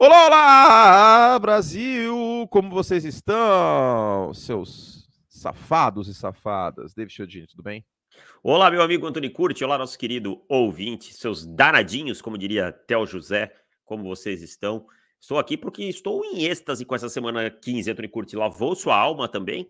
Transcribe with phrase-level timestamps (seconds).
[0.00, 2.46] Olá, olá, Brasil!
[2.52, 6.94] Como vocês estão, seus safados e safadas?
[6.94, 7.84] David Chiodini, tudo bem?
[8.40, 13.52] Olá, meu amigo Antônio Curti, olá, nosso querido ouvinte, seus danadinhos, como diria Theo José,
[13.84, 14.86] como vocês estão?
[15.20, 17.90] Estou aqui porque estou em êxtase com essa semana 15.
[17.90, 19.68] Antônio Curti lavou sua alma também?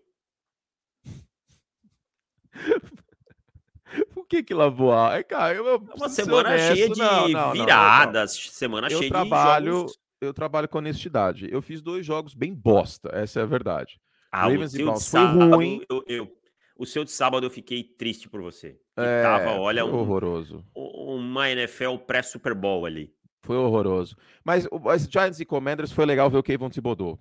[4.13, 5.23] Por que que lavou a alma?
[5.23, 9.09] Cara, eu, eu é Uma semana cheia de não, não, viradas, não, semana eu cheia
[9.09, 11.47] trabalho, de jogos eu trabalho com honestidade.
[11.51, 13.99] Eu fiz dois jogos bem bosta, essa é a verdade.
[14.31, 15.81] Ah, Ravens e Browns foi ruim.
[15.89, 16.31] Eu, eu,
[16.77, 18.79] o seu de sábado eu fiquei triste por você.
[18.95, 20.63] É, tava, olha, um, horroroso.
[20.75, 23.13] Uma NFL pré-Super Bowl ali.
[23.41, 24.15] Foi horroroso.
[24.43, 27.19] Mas os Giants e Commanders foi legal ver o Kevin Thibodeau.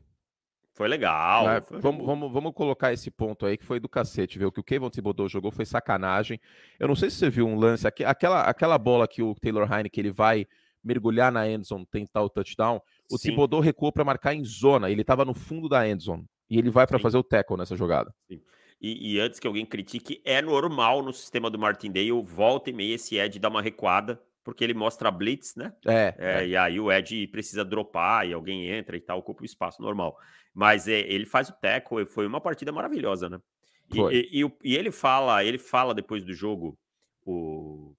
[0.74, 1.48] Foi legal.
[1.50, 1.80] É, foi...
[1.80, 4.38] Vamos, vamos, vamos colocar esse ponto aí que foi do cacete.
[4.38, 6.40] Ver o que o Kevin Thibodeau jogou foi sacanagem.
[6.78, 10.00] Eu não sei se você viu um lance, aquela, aquela bola que o Taylor Heineken
[10.00, 10.46] ele vai
[10.82, 12.80] mergulhar na endzone, tentar o touchdown.
[13.10, 13.30] O Sim.
[13.30, 14.90] Thibodeau recuou para marcar em zona.
[14.90, 16.24] Ele estava no fundo da endzone.
[16.50, 18.14] E ele vai para fazer o tackle nessa jogada.
[18.26, 18.40] Sim.
[18.80, 22.94] E, e, antes que alguém critique, é normal no sistema do Martindale, volta e meia
[22.94, 25.72] esse Ed dá uma recuada, porque ele mostra blitz, né?
[25.84, 26.46] É, é, é.
[26.46, 30.16] E aí o Ed precisa dropar e alguém entra e tal, ocupa o espaço normal.
[30.54, 33.40] Mas é, ele faz o tackle, foi uma partida maravilhosa, né?
[33.92, 36.78] E, e, e, e, ele fala, ele fala depois do jogo,
[37.24, 37.94] o,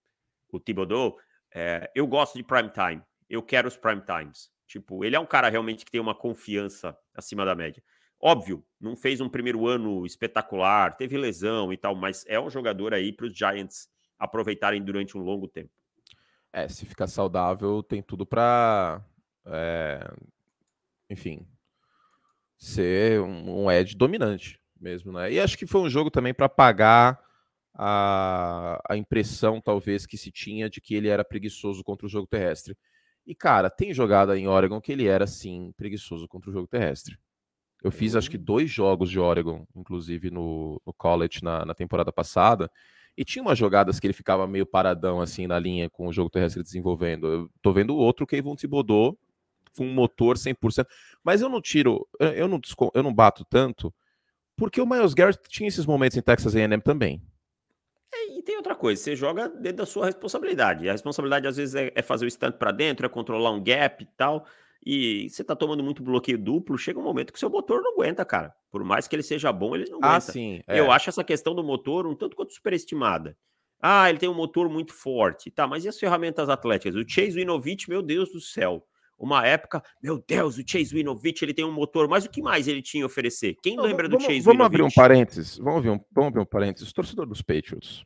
[0.52, 1.18] o Thibodeau,
[1.54, 4.50] é, eu gosto de prime time, eu quero os prime times.
[4.68, 7.84] Tipo, ele é um cara realmente que tem uma confiança acima da média.
[8.22, 12.94] Óbvio, não fez um primeiro ano espetacular, teve lesão e tal, mas é um jogador
[12.94, 15.72] aí para os Giants aproveitarem durante um longo tempo.
[16.52, 19.02] É, se ficar saudável, tem tudo para,
[19.46, 20.12] é,
[21.10, 21.48] enfim,
[22.58, 25.32] ser um, um dominante mesmo, né?
[25.32, 27.20] E acho que foi um jogo também para pagar
[27.82, 32.28] a, a impressão, talvez, que se tinha de que ele era preguiçoso contra o jogo
[32.28, 32.78] terrestre.
[33.26, 37.18] E, cara, tem jogada em Oregon que ele era, sim, preguiçoso contra o jogo terrestre.
[37.82, 38.44] Eu fiz acho que uhum.
[38.44, 42.70] dois jogos de Oregon, inclusive no, no college na, na, temporada passada,
[43.18, 46.30] e tinha umas jogadas que ele ficava meio paradão assim na linha com o jogo
[46.30, 47.28] terrestre desenvolvendo.
[47.28, 49.18] Eu tô vendo outro Kevin Thibodeau
[49.78, 50.86] com um motor 100%,
[51.24, 52.60] mas eu não tiro, eu não,
[52.94, 53.94] eu não bato tanto,
[54.58, 57.22] porque o Miles Garrett tinha esses momentos em Texas A&M também.
[58.12, 60.90] É, e tem outra coisa, você joga dentro da sua responsabilidade.
[60.90, 64.04] A responsabilidade às vezes é, é fazer o stand para dentro, é controlar um gap
[64.04, 64.46] e tal
[64.86, 68.24] e você tá tomando muito bloqueio duplo, chega um momento que seu motor não aguenta,
[68.24, 68.54] cara.
[68.72, 70.18] Por mais que ele seja bom, ele não ah, aguenta.
[70.18, 70.62] Ah, sim.
[70.68, 70.80] É.
[70.80, 73.38] Eu acho essa questão do motor um tanto quanto superestimada.
[73.82, 75.52] Ah, ele tem um motor muito forte.
[75.52, 76.96] Tá, mas e as ferramentas atléticas?
[76.96, 78.86] O Chase Winovich, meu Deus do céu.
[79.20, 82.68] Uma época, meu Deus, o Chase Winovich, ele tem um motor, mas o que mais
[82.68, 83.56] ele tinha a oferecer?
[83.62, 86.42] Quem não, lembra vamos, do Chase Vamos abrir um parênteses, vamos abrir um, vamos abrir
[86.42, 86.94] um parênteses.
[86.94, 88.06] Torcedor dos Patriots,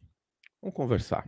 [0.62, 1.28] vamos conversar.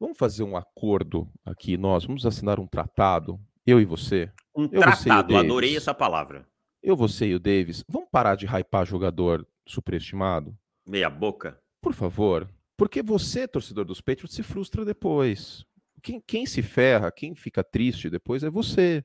[0.00, 4.30] Vamos fazer um acordo aqui, nós vamos assinar um tratado eu e você.
[4.56, 6.46] Um eu, tratado, adorei essa palavra.
[6.82, 10.56] Eu, você e o Davis, vamos parar de hypar jogador superestimado?
[10.84, 11.60] Meia boca.
[11.80, 12.48] Por favor.
[12.76, 15.64] Porque você, torcedor dos Patriots, se frustra depois.
[16.02, 19.04] Quem, quem se ferra, quem fica triste depois é você.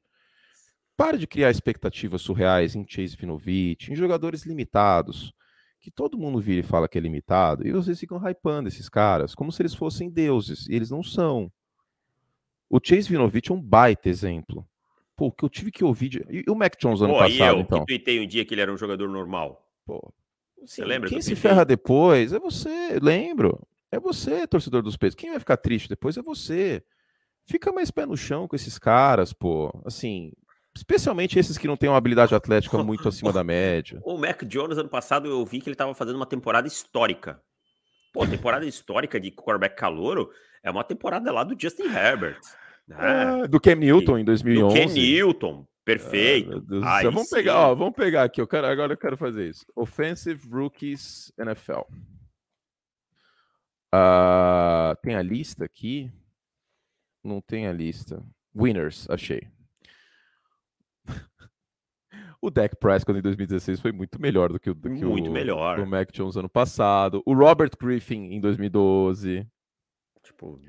[0.96, 5.32] Pare de criar expectativas surreais em Chase Vinovich, em jogadores limitados,
[5.80, 9.36] que todo mundo vira e fala que é limitado, e vocês ficam hypando esses caras
[9.36, 11.52] como se eles fossem deuses, e eles não são.
[12.68, 14.68] O Chase Vinovich é um baita exemplo.
[15.16, 16.10] Pô, que eu tive que ouvir.
[16.10, 16.26] De...
[16.30, 17.80] E o Mac Jones ano Pô, passado, e eu, então?
[17.80, 19.68] que tuitei um dia que ele era um jogador normal.
[19.86, 20.14] Pô,
[20.66, 21.10] você lembra?
[21.10, 23.66] Quem se ferra depois é você, lembro.
[23.92, 25.16] É você, torcedor dos peitos.
[25.16, 26.84] Quem vai ficar triste depois é você.
[27.46, 29.72] Fica mais pé no chão com esses caras, pô.
[29.86, 30.32] Assim,
[30.76, 34.02] especialmente esses que não têm uma habilidade atlética muito acima da média.
[34.04, 37.42] O Mac Jones, ano passado, eu vi que ele estava fazendo uma temporada histórica.
[38.14, 40.30] Pô, temporada histórica de quarterback calouro
[40.64, 42.40] é uma temporada lá do Justin Herbert.
[42.88, 42.96] Né?
[42.98, 44.76] Ah, do Cam Newton em 2011.
[44.76, 46.66] Do Cam Newton, perfeito.
[46.84, 49.66] Ah, vamos, pegar, ó, vamos pegar aqui, eu quero, agora eu quero fazer isso.
[49.76, 51.82] Offensive Rookies NFL.
[53.94, 56.12] Uh, tem a lista aqui?
[57.24, 58.24] Não tem a lista.
[58.56, 59.48] Winners, achei.
[62.40, 65.34] O Dak Prescott em 2016 foi muito melhor do que o, do que muito o,
[65.34, 65.80] melhor.
[65.80, 67.24] o Mac Jones ano passado.
[67.26, 69.46] O Robert Griffin em 2012.
[70.22, 70.62] Tipo,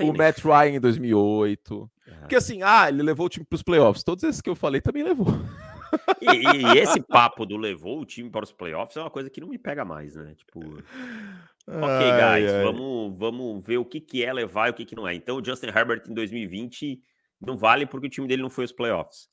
[0.00, 1.90] o Matt Ryan em 2008.
[2.06, 2.10] É.
[2.20, 4.04] Porque assim, ah, ele levou o time para os playoffs.
[4.04, 5.26] Todos esses que eu falei também levou.
[6.20, 9.40] E, e, esse papo do levou o time para os playoffs é uma coisa que
[9.40, 10.34] não me pega mais, né?
[10.34, 10.60] Tipo,
[11.68, 12.62] ok, guys, ai.
[12.62, 15.14] Vamos, vamos ver o que, que é levar e o que, que não é.
[15.14, 17.00] Então, o Justin Herbert em 2020
[17.40, 19.28] não vale porque o time dele não foi aos playoffs.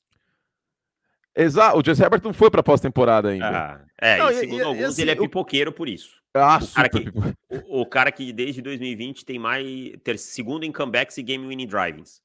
[1.36, 3.48] Exato, o Justin Herbert não foi para pós-temporada ainda.
[3.48, 6.22] Ah, é, não, e segundo e, alguns, e, assim, ele é pipoqueiro por isso.
[6.32, 6.98] Ah, o cara, que,
[7.48, 9.66] o, o, cara que desde 2020 tem mais
[10.02, 12.20] ter segundo em comebacks e game winning drivings.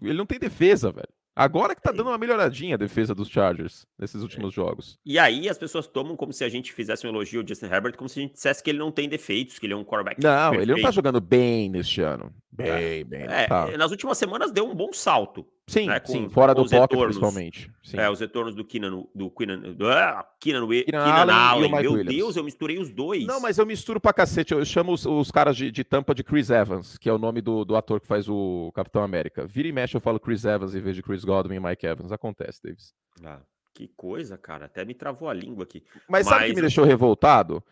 [0.00, 1.08] Ele não tem defesa, velho.
[1.34, 4.22] Agora que tá dando uma melhoradinha a defesa dos Chargers nesses é.
[4.22, 4.98] últimos jogos.
[5.04, 7.96] E aí as pessoas tomam como se a gente fizesse um elogio ao Justin Herbert,
[7.96, 10.22] como se a gente dissesse que ele não tem defeitos, que ele é um quarterback.
[10.22, 10.62] Não, perfeito.
[10.70, 12.32] ele não tá jogando bem neste ano.
[12.50, 13.04] Bem, é.
[13.04, 13.22] bem.
[13.22, 13.66] É, tá.
[13.78, 15.46] Nas últimas semanas deu um bom salto.
[15.68, 17.70] Sim, né, com, sim, fora do pocket retornos, principalmente.
[17.84, 17.96] Sim.
[17.96, 21.34] É, os retornos do Keenan, do Keenan, do, ah, Keenan, Keenan, Keenan Allen.
[21.34, 21.70] Allen.
[21.70, 22.16] Meu Williams.
[22.16, 23.24] Deus, eu misturei os dois.
[23.24, 24.52] Não, mas eu misturo pra cacete.
[24.52, 27.40] Eu chamo os, os caras de, de, tampa de Chris Evans, que é o nome
[27.40, 29.46] do, do ator que faz o Capitão América.
[29.46, 32.10] Vira e mexe eu falo Chris Evans em vez de Chris Godwin e Mike Evans.
[32.10, 32.92] Acontece, Davis.
[33.24, 33.40] Ah,
[33.72, 34.66] que coisa, cara.
[34.66, 35.84] Até me travou a língua aqui.
[36.08, 37.62] Mas, mas sabe o que me deixou revoltado?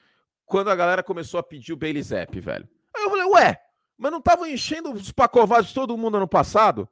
[0.46, 2.68] Quando a galera começou a pedir o Bailey Zapp, velho.
[2.96, 3.60] Aí eu falei, ué,
[3.98, 6.88] mas não tava enchendo os pacovados de todo mundo ano passado?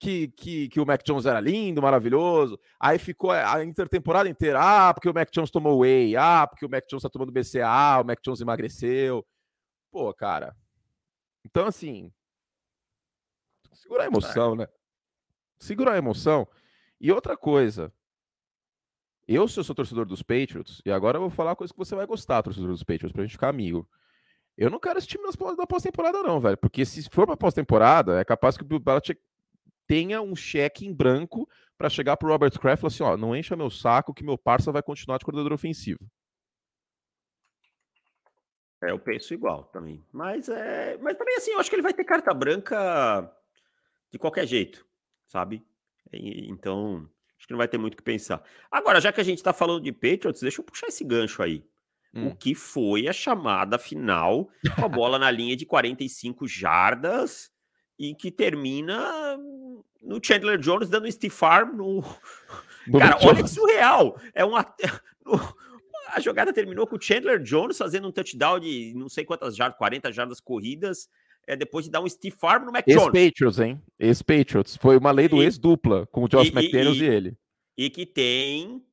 [0.00, 2.58] Que, que, que o Mac Jones era lindo, maravilhoso.
[2.80, 6.70] Aí ficou a intertemporada inteira, ah, porque o Mac Jones tomou whey, ah, porque o
[6.70, 9.24] Mac Jones tá tomando BCA, o Mac Jones emagreceu.
[9.92, 10.56] Pô, cara.
[11.44, 12.10] Então, assim.
[13.74, 14.66] Segura a emoção, né?
[15.58, 16.48] Segura a emoção.
[16.98, 17.92] E outra coisa.
[19.28, 21.78] Eu, se eu sou torcedor dos Patriots, e agora eu vou falar uma coisa que
[21.78, 23.86] você vai gostar, torcedor dos Patriots, pra gente ficar amigo.
[24.56, 26.56] Eu não quero esse time na pós-temporada, não, velho.
[26.56, 29.20] Porque se for pra pós-temporada, é capaz que o Bill Belichick
[29.90, 33.16] tenha um cheque em branco para chegar para o Robert Kraft e falar assim: ó,
[33.16, 35.98] não encha meu saco que meu parça vai continuar de coordenador ofensivo.
[38.84, 40.06] É, eu penso igual também.
[40.12, 43.36] Mas é, mas também assim, eu acho que ele vai ter carta branca
[44.12, 44.86] de qualquer jeito,
[45.26, 45.66] sabe?
[46.12, 48.44] Então, acho que não vai ter muito o que pensar.
[48.70, 51.64] Agora, já que a gente está falando de Patriots, deixa eu puxar esse gancho aí.
[52.14, 52.28] Hum.
[52.28, 57.50] O que foi a chamada final com a bola na linha de 45 jardas
[58.00, 59.36] e que termina
[60.00, 62.02] no Chandler Jones dando Steve Farm no.
[62.98, 64.18] Cara, olha que surreal!
[64.34, 64.64] É uma.
[66.12, 69.78] A jogada terminou com o Chandler Jones fazendo um touchdown de não sei quantas jardas,
[69.78, 71.08] 40 jardas corridas,
[71.46, 73.14] é, depois de dar um Steve Farm no Mac Jones.
[73.14, 73.80] Ex-Patriots, hein?
[73.96, 74.76] Ex-Patriots.
[74.76, 77.38] Foi uma lei do ex-dupla, com o Josh e, McDaniels e, e, ele.
[77.78, 78.84] E que tem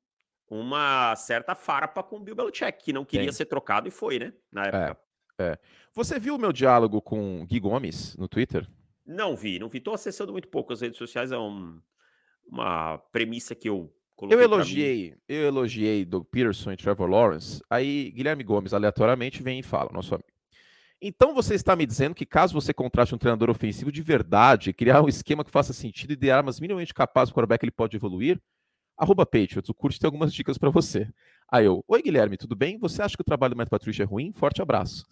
[0.49, 3.33] uma certa farpa com o Bill Belichick, que não queria tem.
[3.33, 4.33] ser trocado e foi, né?
[4.51, 5.01] Na é, época.
[5.39, 5.59] É, é.
[5.93, 8.67] Você viu o meu diálogo com Gui Gomes no Twitter?
[9.07, 9.77] Não vi, não vi.
[9.77, 11.79] Estou acessando muito pouco as redes sociais, é um,
[12.45, 14.37] uma premissa que eu coloquei.
[14.37, 17.61] Eu elogiei, eu elogiei do Peterson e Trevor Lawrence.
[17.69, 20.27] Aí Guilherme Gomes aleatoriamente vem e fala, nosso amigo.
[21.01, 25.01] Então você está me dizendo que caso você contrate um treinador ofensivo de verdade, criar
[25.01, 27.95] um esquema que faça sentido e dê armas minimamente capazes para o quarterback ele pode
[27.95, 28.41] evoluir?
[28.97, 31.07] Arroba Patriots, o curso tem algumas dicas para você.
[31.49, 32.79] Aí eu, oi Guilherme, tudo bem?
[32.79, 34.33] Você acha que o trabalho do Matt Patricia é ruim?
[34.33, 35.05] Forte abraço.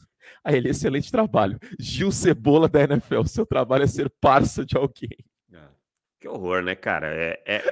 [0.44, 1.60] Aí ele, excelente trabalho.
[1.80, 5.18] Gil Cebola da NFL, seu trabalho é ser parça de alguém.
[5.54, 5.70] Ah,
[6.20, 7.08] que horror, né, cara?
[7.08, 7.64] É, é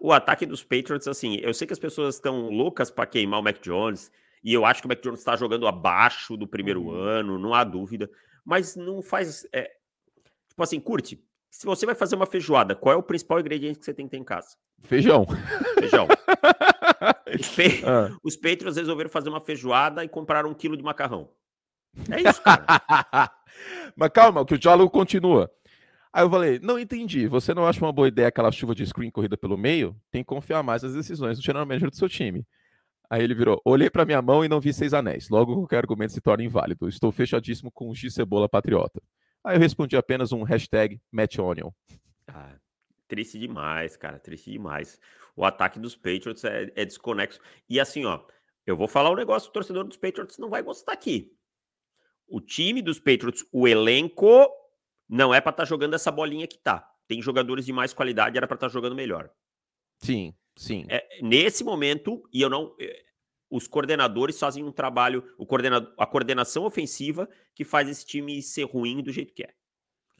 [0.00, 3.40] o, o, ataque dos Patriots, assim, eu sei que as pessoas estão loucas para queimar
[3.40, 4.10] o Mac Jones,
[4.42, 6.94] e eu acho que o Mac Jones está jogando abaixo do primeiro uhum.
[6.94, 8.10] ano, não há dúvida,
[8.44, 9.46] mas não faz.
[9.52, 9.70] É,
[10.48, 11.22] tipo assim, curte.
[11.50, 14.12] Se você vai fazer uma feijoada, qual é o principal ingrediente que você tem que
[14.12, 14.56] ter em casa?
[14.82, 15.26] Feijão.
[15.78, 16.06] Feijão.
[17.38, 17.82] Os, pe...
[17.84, 18.16] ah.
[18.22, 21.30] Os Patriots resolveram fazer uma feijoada e compraram um quilo de macarrão.
[22.10, 22.64] É isso, cara.
[23.96, 25.50] Mas calma, que o diálogo continua.
[26.12, 27.26] Aí eu falei, não entendi.
[27.26, 29.96] Você não acha uma boa ideia aquela chuva de screen corrida pelo meio?
[30.10, 32.44] Tem que confiar mais nas decisões do general manager do seu time.
[33.08, 35.28] Aí ele virou, olhei para minha mão e não vi seis anéis.
[35.28, 36.88] Logo qualquer argumento se torna inválido.
[36.88, 39.02] Estou fechadíssimo com o X Cebola Patriota.
[39.44, 41.70] Aí eu respondi apenas um hashtag MattOnion.
[42.28, 42.54] Ah,
[43.08, 44.98] triste demais, cara, triste demais.
[45.40, 47.40] O ataque dos Patriots é, é desconexo.
[47.66, 48.20] E assim, ó,
[48.66, 51.32] eu vou falar um negócio, o torcedor dos Patriots não vai gostar aqui.
[52.28, 54.46] O time dos Patriots, o elenco,
[55.08, 56.86] não é para estar tá jogando essa bolinha que tá.
[57.08, 59.30] Tem jogadores de mais qualidade, era para estar tá jogando melhor.
[60.02, 60.84] Sim, sim.
[60.90, 62.76] É, nesse momento, e eu não
[63.48, 68.64] os coordenadores fazem um trabalho, o coordenador, a coordenação ofensiva que faz esse time ser
[68.64, 69.54] ruim do jeito que é.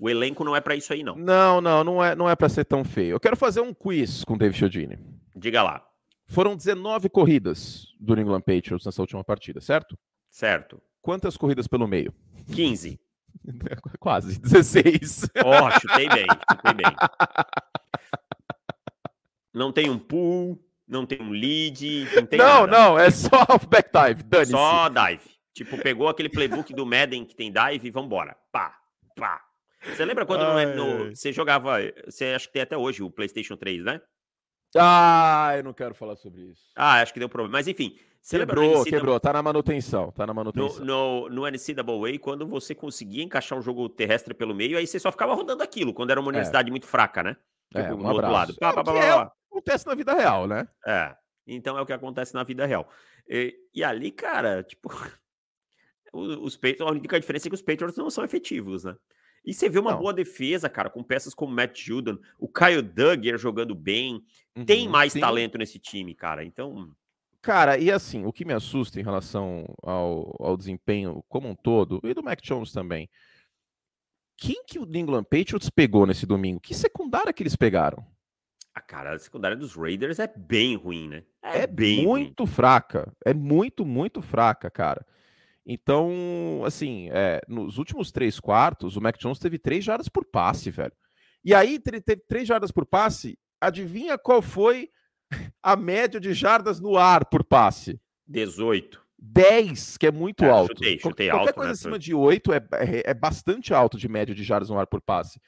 [0.01, 1.15] O elenco não é para isso aí, não.
[1.15, 3.13] Não, não, não é, não é para ser tão feio.
[3.17, 4.99] Eu quero fazer um quiz com o David Chiodini.
[5.37, 5.87] Diga lá.
[6.25, 9.99] Foram 19 corridas do New England Patriots nessa última partida, certo?
[10.31, 10.81] Certo.
[11.03, 12.15] Quantas corridas pelo meio?
[12.55, 12.99] 15.
[14.01, 15.29] Quase, 16.
[15.45, 16.97] Ó, oh, chutei bem, chutei bem.
[19.53, 22.67] Não tem um pool, não tem um lead, não tem Não, nada.
[22.67, 23.29] não, é só
[23.69, 24.53] back dive, dane -se.
[24.53, 25.29] Só dive.
[25.53, 28.35] Tipo, pegou aquele playbook do Madden que tem dive e vambora.
[28.51, 28.75] Pá,
[29.15, 29.50] pá.
[29.83, 33.57] Você lembra quando no, no, você jogava, você acha que tem até hoje o PlayStation
[33.57, 34.01] 3, né?
[34.77, 36.63] Ah, eu não quero falar sobre isso.
[36.77, 37.53] Ah, acho que deu problema.
[37.59, 40.85] Mas enfim, você quebrou, quebrou, tá na manutenção, tá na manutenção.
[40.85, 45.01] No, no, no NCAA, quando você conseguia encaixar um jogo terrestre pelo meio, aí você
[45.01, 46.33] só ficava rodando aquilo, quando era uma é.
[46.33, 46.71] universidade é.
[46.71, 47.37] muito fraca, né?
[47.73, 48.55] Tipo, é, um no outro lado.
[48.57, 50.69] Pá, pá, pá, é, acontece na vida real, né?
[50.87, 51.17] É.
[51.47, 52.89] Então é o que acontece na vida real.
[53.29, 54.89] E, e ali, cara, tipo,
[56.13, 58.95] os Patriots, a única diferença é que os Patriots não são efetivos, né?
[59.45, 59.99] E você vê uma Não.
[59.99, 64.23] boa defesa, cara, com peças como Matt Judon, o Kyle Duggar jogando bem.
[64.57, 65.21] Uhum, tem mais sim.
[65.21, 66.45] talento nesse time, cara.
[66.45, 66.91] Então.
[67.41, 72.01] Cara, e assim, o que me assusta em relação ao, ao desempenho como um todo,
[72.05, 73.09] e do Mac Jones também,
[74.37, 76.61] quem que o New England Patriots pegou nesse domingo?
[76.61, 78.05] Que secundária que eles pegaram?
[78.75, 81.25] A cara, a secundária dos Raiders é bem ruim, né?
[81.43, 82.53] É, é bem muito ruim.
[82.53, 83.13] fraca.
[83.25, 85.05] É muito, muito fraca, cara.
[85.73, 90.69] Então, assim, é, nos últimos três quartos, o Mac Jones teve três jardas por passe,
[90.69, 90.93] velho.
[91.45, 93.39] E aí, ele teve três jardas por passe.
[93.61, 94.89] Adivinha qual foi
[95.63, 98.01] a média de jardas no ar por passe?
[98.27, 99.01] 18.
[99.17, 100.71] 10, que é muito é, alto.
[100.71, 101.73] Chutei, chutei Qualquer alto, coisa né?
[101.73, 105.01] acima de 8 é, é, é, bastante alto de média de jardas no ar por
[105.01, 105.41] passe.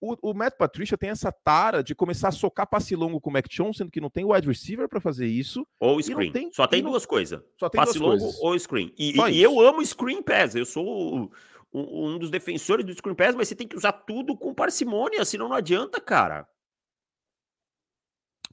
[0.00, 3.32] O, o Matt Patricia tem essa tara de começar a socar passe longo com o
[3.32, 5.66] Mac Jones, sendo que não tem wide receiver para fazer isso.
[5.78, 6.32] Ou screen.
[6.32, 7.42] Tem, só tem duas coisas.
[7.58, 8.40] Só tem passe longo coisas.
[8.40, 8.94] ou screen.
[8.98, 10.54] E, e, e, eu amo screen pass.
[10.54, 11.30] Eu sou
[11.72, 15.22] um, um dos defensores do screen pass, mas você tem que usar tudo com parcimônia,
[15.26, 16.48] senão não adianta, cara.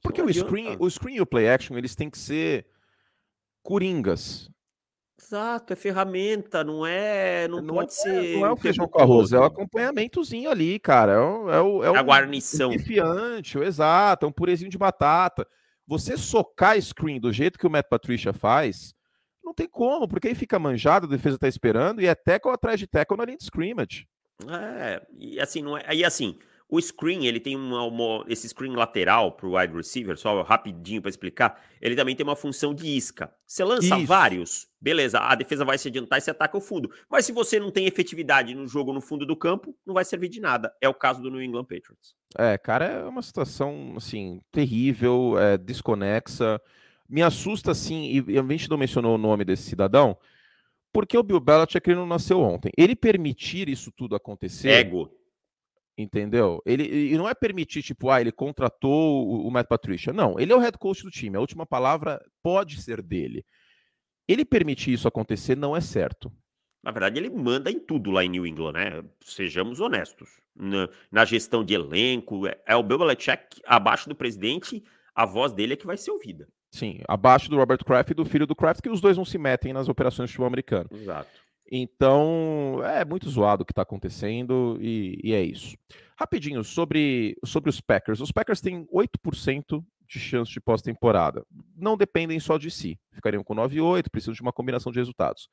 [0.02, 2.68] Porque o screen, o screen e o play action, eles têm que ser
[3.64, 4.50] coringas.
[5.20, 7.48] Exato, é ferramenta, não é.
[7.48, 8.38] Não, não pode é, ser.
[8.38, 11.14] Não é o feijão com arroz, é o acompanhamentozinho ali, cara.
[11.14, 12.72] É o, é o, é a guarnição.
[12.72, 15.48] Confiante, exato, é um purezinho de batata.
[15.88, 18.94] Você socar screen do jeito que o Matt Patricia faz,
[19.44, 22.80] não tem como, porque aí fica manjado, a defesa tá esperando e é tackle atrás
[22.80, 24.08] de tackle na linha de scrimmage.
[24.48, 25.84] É, e assim, não é.
[25.88, 26.38] Aí assim,
[26.70, 31.02] o screen, ele tem uma, uma esse screen lateral para o wide receiver, só rapidinho
[31.02, 33.34] para explicar, ele também tem uma função de isca.
[33.46, 34.06] Você lança Isso.
[34.06, 36.92] vários, beleza, a defesa vai se adiantar e você ataca o fundo.
[37.10, 40.28] Mas se você não tem efetividade no jogo no fundo do campo, não vai servir
[40.28, 40.74] de nada.
[40.82, 42.16] É o caso do New England Patriots.
[42.38, 46.62] É, cara, é uma situação, assim, terrível, é, desconexa.
[47.08, 50.18] Me assusta, assim, e a gente não mencionou o nome desse cidadão,
[50.92, 52.70] porque o Bill Belichick ele não nasceu ontem.
[52.78, 54.68] Ele permitir isso tudo acontecer...
[54.68, 55.17] Ego
[55.98, 56.62] Entendeu?
[56.64, 60.14] Ele, e não é permitir, tipo, ah, ele contratou o, o Matt Patricia.
[60.14, 61.36] Não, ele é o head coach do time.
[61.36, 63.44] A última palavra pode ser dele.
[64.28, 66.32] Ele permitir isso acontecer não é certo.
[66.84, 69.04] Na verdade, ele manda em tudo lá em New England, né?
[69.22, 70.30] Sejamos honestos.
[70.56, 74.84] Na, na gestão de elenco, é, é o Bill Belichick abaixo do presidente,
[75.16, 76.48] a voz dele é que vai ser ouvida.
[76.72, 79.38] Sim, abaixo do Robert Kraft e do filho do Kraft, que os dois não se
[79.38, 80.90] metem nas operações de futebol americano.
[80.92, 81.47] Exato.
[81.70, 85.78] Então, é muito zoado o que está acontecendo e, e, é isso.
[86.18, 88.22] Rapidinho, sobre, sobre os Packers.
[88.22, 91.46] Os Packers têm 8% de chance de pós-temporada.
[91.76, 92.98] Não dependem só de si.
[93.12, 95.50] Ficariam com 9 e 8, precisam de uma combinação de resultados.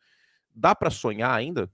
[0.55, 1.69] Dá para sonhar ainda?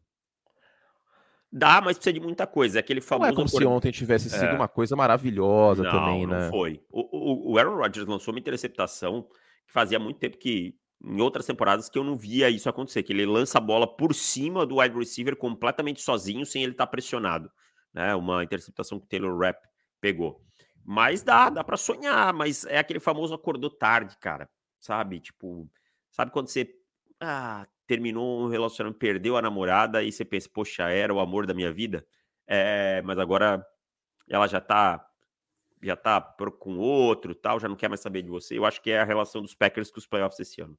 [1.53, 2.79] Dá, mas precisa de muita coisa.
[2.79, 3.27] É aquele famoso.
[3.27, 4.55] Não é como se ontem tivesse sido é.
[4.55, 6.45] uma coisa maravilhosa não, também, né?
[6.45, 6.81] Não foi.
[6.89, 9.27] O, o, o Aaron Rodgers lançou uma interceptação
[9.67, 13.12] que fazia muito tempo que em outras temporadas que eu não via isso acontecer, que
[13.12, 16.90] ele lança a bola por cima do wide receiver completamente sozinho, sem ele estar tá
[16.90, 17.50] pressionado.
[17.92, 18.14] Né?
[18.14, 19.66] Uma interceptação que o Taylor Rapp
[20.00, 20.42] pegou.
[20.85, 24.49] Mas dá, dá para sonhar, mas é aquele famoso acordou tarde, cara.
[24.78, 25.21] Sabe?
[25.21, 25.69] Tipo,
[26.11, 26.75] sabe quando você
[27.21, 31.54] ah, terminou um relacionamento, perdeu a namorada e você pensa, poxa, era o amor da
[31.54, 32.07] minha vida?
[32.47, 33.64] É, mas agora
[34.28, 35.07] ela já tá
[35.83, 36.21] já tá
[36.59, 38.59] com outro, tal, já não quer mais saber de você.
[38.59, 40.76] Eu acho que é a relação dos Packers com os playoffs esse ano.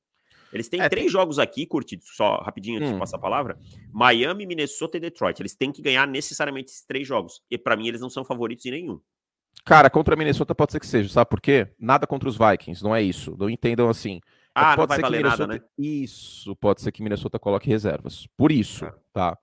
[0.53, 1.11] Eles têm é, três tem...
[1.11, 2.93] jogos aqui, curtidos, só rapidinho antes hum.
[2.93, 3.57] de passar a palavra.
[3.91, 5.39] Miami, Minnesota e Detroit.
[5.39, 7.41] Eles têm que ganhar necessariamente esses três jogos.
[7.49, 8.99] E para mim, eles não são favoritos em nenhum.
[9.63, 11.67] Cara, contra a Minnesota pode ser que seja, sabe por quê?
[11.79, 13.35] Nada contra os Vikings, não é isso.
[13.37, 14.19] Não entendam assim.
[14.53, 15.47] Ah, pode não vai ser valer Minnesota...
[15.47, 15.65] nada, né?
[15.77, 18.27] Isso, pode ser que Minnesota coloque reservas.
[18.35, 18.95] Por isso, ah.
[19.13, 19.37] tá?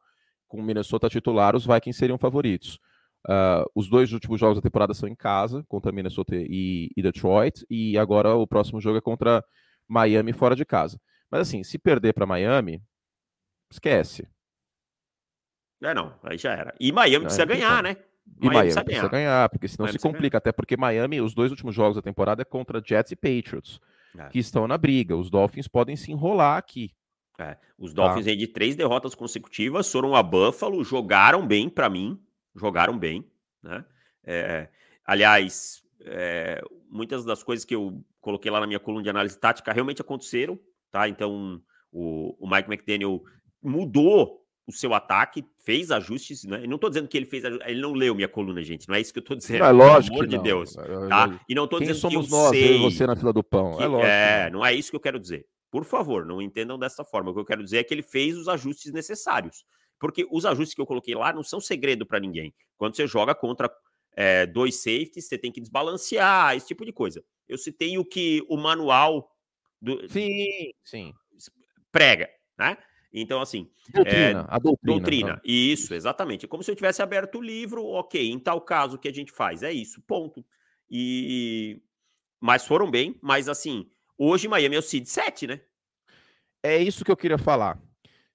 [0.46, 2.78] Com Minnesota titular, os Vikings seriam favoritos.
[3.26, 7.64] Uh, os dois últimos jogos da temporada são em casa, contra Minnesota e, e Detroit,
[7.68, 9.44] e agora o próximo jogo é contra
[9.88, 11.00] Miami fora de casa.
[11.30, 12.82] Mas assim, se perder para Miami,
[13.70, 14.28] esquece.
[15.82, 16.74] É, não, aí já era.
[16.78, 17.96] E Miami precisa ganhar, né?
[18.40, 19.30] E Miami, Miami precisa, precisa ganhar.
[19.30, 19.48] ganhar.
[19.48, 22.44] porque senão Miami se complica, até porque Miami, os dois últimos jogos da temporada é
[22.44, 23.80] contra Jets e Patriots,
[24.16, 24.28] é.
[24.28, 25.16] que estão na briga.
[25.16, 26.94] Os Dolphins podem se enrolar aqui.
[27.38, 27.56] É.
[27.78, 28.30] Os Dolphins tá?
[28.32, 32.20] aí de três derrotas consecutivas foram a Buffalo, jogaram bem para mim,
[32.54, 33.24] jogaram bem,
[33.62, 33.84] né?
[34.24, 34.68] É,
[35.04, 39.72] aliás, é, muitas das coisas que eu coloquei lá na minha coluna de análise tática
[39.72, 40.58] realmente aconteceram
[40.90, 41.08] tá?
[41.08, 41.60] Então
[41.92, 43.22] o, o Mike McDaniel
[43.62, 46.62] mudou o seu ataque, fez ajustes, né?
[46.62, 49.00] Eu não estou dizendo que ele fez, ele não leu minha coluna, gente, não é
[49.00, 49.64] isso que eu estou dizendo.
[49.64, 51.40] É lógico, pelo amor de Deus, tá?
[51.48, 53.76] E não estou dizendo somos que eu nós, sei, você na fila do pão.
[53.78, 54.06] Que, é lógico.
[54.06, 55.46] É, não é isso que eu quero dizer.
[55.70, 57.30] Por favor, não entendam dessa forma.
[57.30, 59.64] O que eu quero dizer é que ele fez os ajustes necessários.
[59.98, 62.54] Porque os ajustes que eu coloquei lá não são segredo para ninguém.
[62.76, 63.70] Quando você joga contra
[64.20, 67.22] é, dois safeties, você tem que desbalancear, esse tipo de coisa.
[67.48, 69.30] Eu citei o que o manual
[69.80, 71.14] do, sim, sim.
[71.92, 72.76] Prega, né?
[73.12, 73.70] Então, assim.
[73.94, 74.98] Doutrina, é, a doutrina.
[74.98, 75.40] Doutrina, não.
[75.44, 76.46] isso, exatamente.
[76.46, 79.14] É como se eu tivesse aberto o livro, ok, em tal caso o que a
[79.14, 79.62] gente faz?
[79.62, 80.44] É isso, ponto.
[80.90, 81.80] E.
[82.40, 85.60] Mas foram bem, mas assim, hoje Miami é o Seed 7, né?
[86.60, 87.80] É isso que eu queria falar.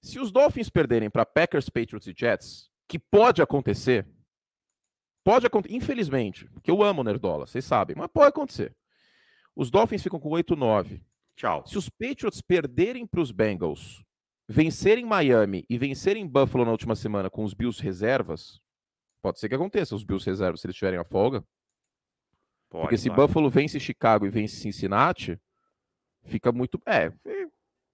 [0.00, 4.06] Se os Dolphins perderem para Packers, Patriots e Jets, que pode acontecer,
[5.24, 8.76] pode acontecer, infelizmente, porque eu amo Nerdola, vocês sabem, mas pode acontecer.
[9.56, 11.00] Os Dolphins ficam com 8-9.
[11.34, 11.66] Tchau.
[11.66, 14.04] Se os Patriots perderem para os Bengals,
[14.48, 18.60] vencerem Miami e vencerem Buffalo na última semana com os Bills reservas,
[19.22, 21.44] pode ser que aconteça os Bills reservas se eles tiverem a folga.
[22.68, 25.40] Pode, Porque se Buffalo vence Chicago e vence Cincinnati,
[26.24, 26.80] fica muito.
[26.86, 27.12] É,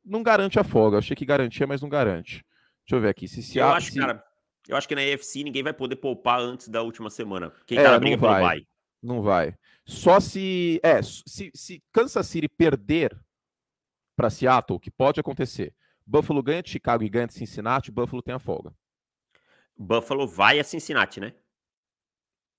[0.05, 0.97] não garante a folga.
[0.97, 2.45] Eu achei que garantia, mas não garante.
[2.85, 3.29] Deixa eu ver aqui.
[3.29, 3.99] Se, se eu acho, se...
[3.99, 4.25] cara,
[4.69, 7.52] eu acho que na EFC ninguém vai poder poupar antes da última semana.
[7.67, 8.67] Quem é, tá na briga não vai, vai.
[9.02, 9.55] Não vai.
[9.85, 10.81] Só se.
[10.83, 13.19] É, se, se Kansas City perder
[14.17, 15.75] para Seattle, que pode acontecer.
[16.07, 18.75] Buffalo ganha de Chicago e ganha de Cincinnati, Buffalo tem a folga.
[19.76, 21.33] Buffalo vai a Cincinnati, né?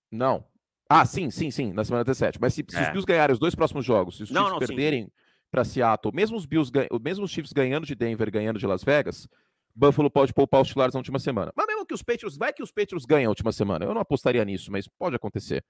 [0.10, 0.46] Não.
[0.90, 2.40] Ah, sim, sim, sim, na semana 17.
[2.42, 2.72] Mas se, é.
[2.72, 5.12] se os Bills ganharem os dois próximos jogos, se os Chiefs não, perderem
[5.50, 9.28] para Seattle, mesmo os Bills, mesmo os Chiefs ganhando de Denver, ganhando de Las Vegas,
[9.76, 11.52] Buffalo pode poupar os titulares na última semana.
[11.56, 13.86] Mas mesmo que os Patriots, vai que os Patriots ganhem a última semana.
[13.86, 15.64] Eu não apostaria nisso, mas pode acontecer.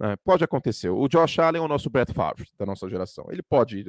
[0.00, 0.88] É, pode acontecer.
[0.88, 3.26] O Josh Allen é o nosso Brett Favre da nossa geração.
[3.30, 3.84] Ele pode.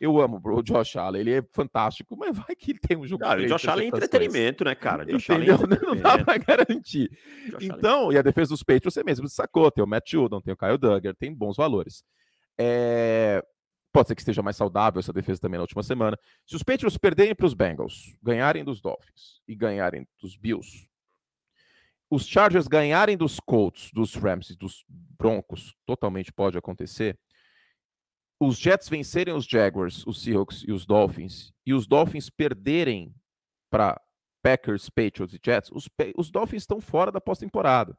[0.00, 3.22] Eu amo o Josh Allen, ele é fantástico, mas vai que ele tem um jogo.
[3.22, 5.04] Cara, o Josh Allen é entretenimento, né, cara?
[5.04, 5.54] Josh Entendeu?
[5.54, 7.10] Allen é não dá pra garantir.
[7.50, 8.16] Josh então, Allen.
[8.16, 9.70] e a defesa dos Patriots é mesmo sacou.
[9.70, 12.02] Tem o Matt Judon, tem o Kyle Duggar, tem bons valores.
[12.58, 13.42] É...
[13.92, 16.18] Pode ser que esteja mais saudável essa defesa também na última semana.
[16.46, 20.88] Se os Patriots perderem para os Bengals, ganharem dos Dolphins e ganharem dos Bills,
[22.10, 27.18] os Chargers ganharem dos Colts, dos Rams e dos Broncos, totalmente pode acontecer.
[28.40, 33.14] Os Jets vencerem os Jaguars, os Seahawks e os Dolphins, e os Dolphins perderem
[33.70, 34.00] para
[34.42, 37.96] Packers, Patriots e Jets, os, os Dolphins estão fora da pós-temporada.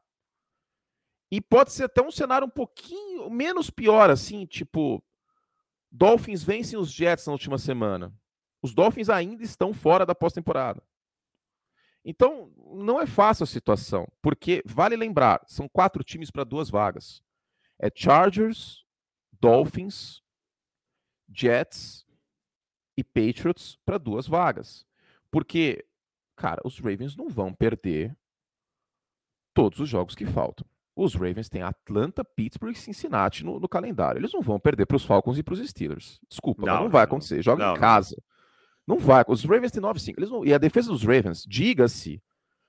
[1.30, 5.02] E pode ser até um cenário um pouquinho menos pior, assim, tipo,
[5.96, 8.12] Dolphins vencem os Jets na última semana.
[8.60, 10.82] Os Dolphins ainda estão fora da pós-temporada.
[12.04, 17.22] Então, não é fácil a situação, porque vale lembrar, são quatro times para duas vagas.
[17.78, 18.84] É Chargers,
[19.40, 20.20] Dolphins,
[21.32, 22.04] Jets
[22.96, 24.84] e Patriots para duas vagas.
[25.30, 25.86] Porque,
[26.34, 28.16] cara, os Ravens não vão perder
[29.54, 34.18] todos os jogos que faltam os Ravens têm Atlanta, Pittsburgh e Cincinnati no, no calendário.
[34.18, 36.20] Eles não vão perder para os Falcons e para os Steelers.
[36.28, 37.42] Desculpa, não, não vai acontecer.
[37.42, 38.16] Joga não, em casa.
[38.86, 38.96] Não.
[38.96, 39.24] não vai.
[39.26, 40.46] Os Ravens têm 9-5.
[40.46, 42.22] E a defesa dos Ravens, diga-se,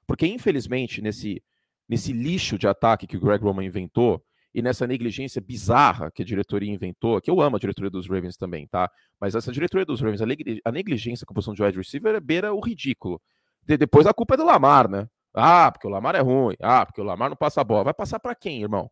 [0.07, 1.41] porque infelizmente nesse,
[1.87, 4.23] nesse lixo de ataque que o Greg Roman inventou,
[4.55, 8.37] e nessa negligência bizarra que a diretoria inventou, que eu amo a diretoria dos Ravens
[8.37, 8.89] também, tá?
[9.19, 10.21] Mas essa diretoria dos Ravens,
[10.63, 13.21] a negligência com a posição de wide receiver é beira o ridículo.
[13.61, 15.09] De, depois a culpa é do Lamar, né?
[15.35, 16.55] Ah, porque o Lamar é ruim.
[16.61, 17.83] Ah, porque o Lamar não passa a bola.
[17.83, 18.89] Vai passar para quem, irmão?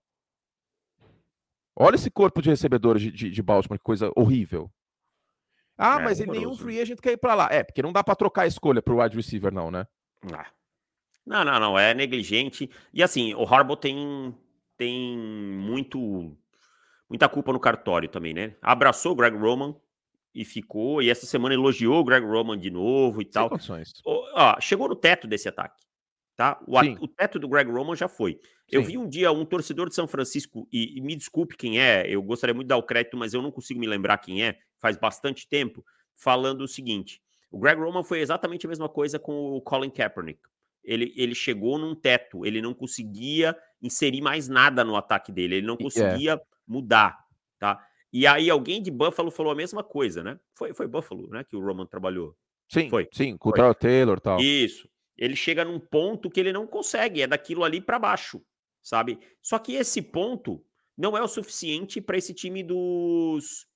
[1.75, 4.69] Olha esse corpo de recebedores de, de, de Baltimore, que coisa horrível.
[5.77, 7.47] Ah, é, mas ele, nenhum free agent quer ir para lá.
[7.49, 9.87] É, porque não dá para trocar a escolha pro wide receiver, não, né?
[10.31, 10.47] Ah.
[11.25, 11.79] Não, não, não.
[11.79, 12.69] É negligente.
[12.93, 14.37] E assim, o Harbaugh tem,
[14.77, 16.37] tem muito
[17.09, 18.55] muita culpa no cartório também, né?
[18.61, 19.75] Abraçou o Greg Roman
[20.35, 21.01] e ficou.
[21.01, 23.49] E essa semana elogiou o Greg Roman de novo e Sem tal.
[23.49, 23.93] Condições.
[24.05, 25.81] Ó, chegou no teto desse ataque
[26.35, 26.59] tá?
[26.67, 28.33] O, o, teto do Greg Roman já foi.
[28.33, 28.39] Sim.
[28.71, 32.05] Eu vi um dia um torcedor de São Francisco, e, e, me desculpe quem é,
[32.07, 34.57] eu gostaria muito de dar o crédito, mas eu não consigo me lembrar quem é,
[34.79, 39.51] faz bastante tempo, falando o seguinte: o Greg Roman foi exatamente a mesma coisa com
[39.51, 40.39] o Colin Kaepernick.
[40.83, 45.67] Ele, ele chegou num teto, ele não conseguia inserir mais nada no ataque dele, ele
[45.67, 45.83] não é.
[45.83, 47.17] conseguia mudar,
[47.57, 47.79] tá?
[48.11, 50.37] E aí alguém de Buffalo falou a mesma coisa, né?
[50.55, 52.35] Foi, foi Buffalo, né, que o Roman trabalhou.
[52.69, 53.07] Sim, foi.
[53.11, 54.39] Sim, com o Taylor Taylor tal.
[54.39, 58.41] Isso ele chega num ponto que ele não consegue, é daquilo ali para baixo,
[58.81, 59.19] sabe?
[59.41, 60.63] Só que esse ponto
[60.97, 63.67] não é o suficiente para esse time dos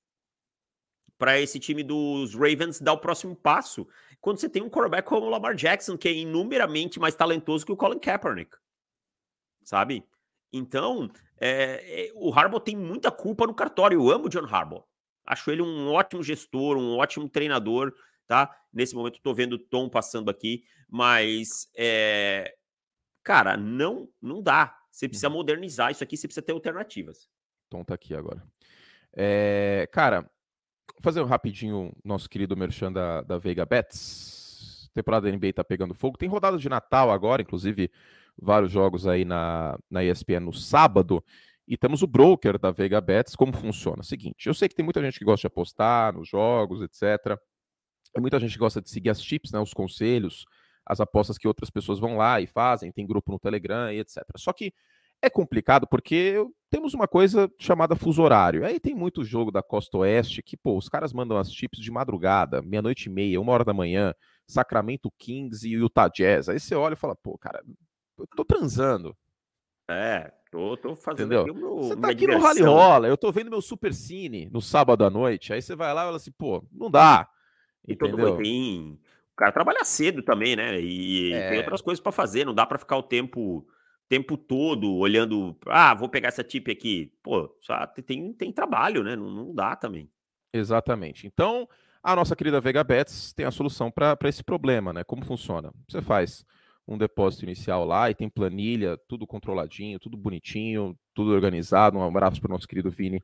[1.18, 3.88] para esse time dos Ravens dar o próximo passo.
[4.22, 7.72] Quando você tem um quarterback como o Lamar Jackson, que é inumeramente mais talentoso que
[7.72, 8.56] o Colin Kaepernick,
[9.64, 10.06] sabe?
[10.54, 14.00] Então, é, é, o Harbaugh tem muita culpa no cartório.
[14.00, 14.86] Eu amo o John Harbaugh.
[15.26, 17.94] Acho ele um ótimo gestor, um ótimo treinador
[18.28, 18.54] tá?
[18.72, 22.54] Nesse momento estou vendo o Tom passando aqui, mas é,
[23.24, 24.76] cara, não não dá.
[24.92, 25.36] Você precisa uhum.
[25.36, 27.30] modernizar isso aqui, você precisa ter alternativas.
[27.70, 28.44] Tom tá aqui agora.
[29.16, 34.90] É, cara, vou fazer um rapidinho nosso querido merchan da, da Veiga Bets.
[34.94, 36.18] Temporada da NBA tá pegando fogo.
[36.18, 37.92] Tem rodada de Natal agora, inclusive
[38.40, 41.24] vários jogos aí na, na ESPN no sábado.
[41.68, 43.36] E temos o broker da Veiga Bets.
[43.36, 44.02] Como funciona?
[44.02, 47.38] Seguinte, eu sei que tem muita gente que gosta de apostar nos jogos, etc.
[48.20, 50.46] muita gente gosta de seguir as tips, né, os conselhos,
[50.86, 54.24] as apostas que outras pessoas vão lá e fazem, tem grupo no Telegram e etc.
[54.38, 54.74] Só que
[55.22, 56.36] é complicado porque
[56.70, 58.66] temos uma coisa chamada fuso horário.
[58.66, 61.92] Aí tem muito jogo da costa oeste que, pô, os caras mandam as chips de
[61.92, 64.14] madrugada, meia-noite e meia, uma hora da manhã,
[64.48, 66.50] Sacramento Kings e Utah Jazz.
[66.50, 67.64] Aí você olha e fala, pô, cara,
[68.18, 69.16] eu tô transando.
[69.90, 71.56] É, tô, tô fazendo Entendeu?
[71.56, 72.42] Meu, você tá aqui diversão.
[72.42, 75.54] no Rally Rola, eu tô vendo meu Super Cine no sábado à noite.
[75.54, 77.28] Aí você vai lá e fala assim, pô, não dá.
[77.88, 78.18] E entendeu?
[78.18, 79.00] todo mundo tem.
[79.34, 80.80] O cara trabalha cedo também, né?
[80.80, 81.50] E é...
[81.50, 83.66] tem outras coisas para fazer, não dá para ficar o tempo
[84.10, 87.12] tempo todo olhando, ah, vou pegar essa tip aqui.
[87.22, 89.16] Pô, só tem, tem trabalho, né?
[89.16, 90.10] Não, não dá também.
[90.54, 91.28] Exatamente.
[91.28, 91.68] Então,
[92.02, 95.04] a nossa querida Vega Bets tem a solução para esse problema, né?
[95.04, 95.74] Como funciona?
[95.90, 96.46] Você faz
[96.88, 101.98] um depósito inicial lá e tem planilha, tudo controladinho, tudo bonitinho, tudo organizado.
[101.98, 103.22] Um abraço para o nosso querido Vini,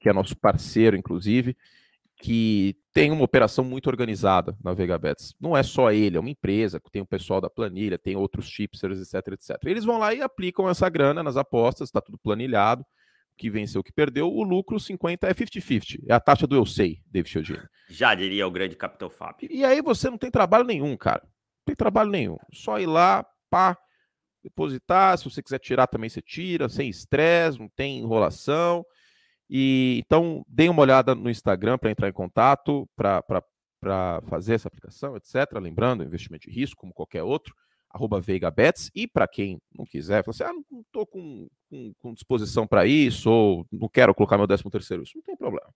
[0.00, 1.56] que é nosso parceiro, inclusive
[2.18, 5.34] que tem uma operação muito organizada na Vegabets.
[5.40, 9.00] Não é só ele, é uma empresa, tem o pessoal da planilha, tem outros chipsters,
[9.00, 9.56] etc, etc.
[9.64, 12.84] Eles vão lá e aplicam essa grana nas apostas, está tudo planilhado,
[13.36, 17.02] que venceu, que perdeu, o lucro 50 é 50-50, é a taxa do eu sei,
[17.06, 17.68] David Chiodini.
[17.90, 19.48] Já diria o grande Capitão Fábio.
[19.52, 21.22] E aí você não tem trabalho nenhum, cara.
[21.22, 22.38] Não tem trabalho nenhum.
[22.50, 23.76] Só ir lá, pá,
[24.42, 28.86] depositar, se você quiser tirar também você tira, sem estresse, não tem enrolação.
[29.48, 33.22] E então deem uma olhada no Instagram para entrar em contato, para
[34.28, 35.34] fazer essa aplicação, etc.
[35.60, 37.54] Lembrando, investimento de risco, como qualquer outro,
[37.90, 38.90] arroba VeigaBets.
[38.94, 42.86] E para quem não quiser, fala assim, ah, não estou com, com, com, disposição para
[42.86, 45.68] isso, ou não quero colocar meu 13 terceiro, isso não tem problema.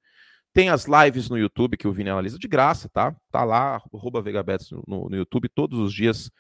[0.53, 3.15] Tem as lives no YouTube que o Vini analisa de graça, tá?
[3.31, 6.31] Tá lá, arroba VeigaBets no, no YouTube, todos os dias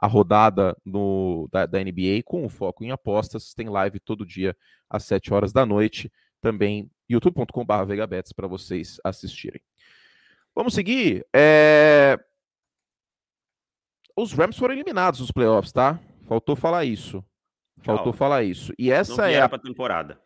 [0.00, 3.52] a rodada no, da, da NBA com foco em apostas.
[3.52, 4.56] Tem live todo dia
[4.88, 9.60] às 7 horas da noite também youtube.com.br Vegabets para vocês assistirem.
[10.54, 11.26] Vamos seguir.
[11.34, 12.18] É...
[14.16, 16.00] Os Rams foram eliminados nos playoffs, tá?
[16.26, 17.24] Faltou falar isso.
[17.82, 18.72] Faltou falar isso.
[18.78, 20.20] E essa Não é a temporada.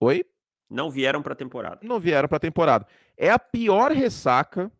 [0.00, 0.24] Oi?
[0.70, 1.80] Não vieram para temporada.
[1.82, 2.86] Não vieram para temporada.
[3.16, 4.72] É a pior ressaca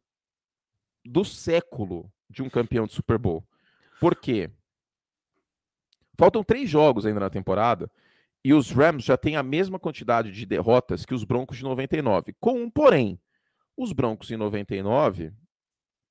[1.04, 3.46] do século de um campeão de Super Bowl.
[4.00, 4.50] Por quê?
[6.18, 7.90] Faltam três jogos ainda na temporada
[8.44, 12.34] e os Rams já têm a mesma quantidade de derrotas que os Broncos de 99.
[12.40, 13.20] Com um porém,
[13.76, 15.32] os Broncos em 99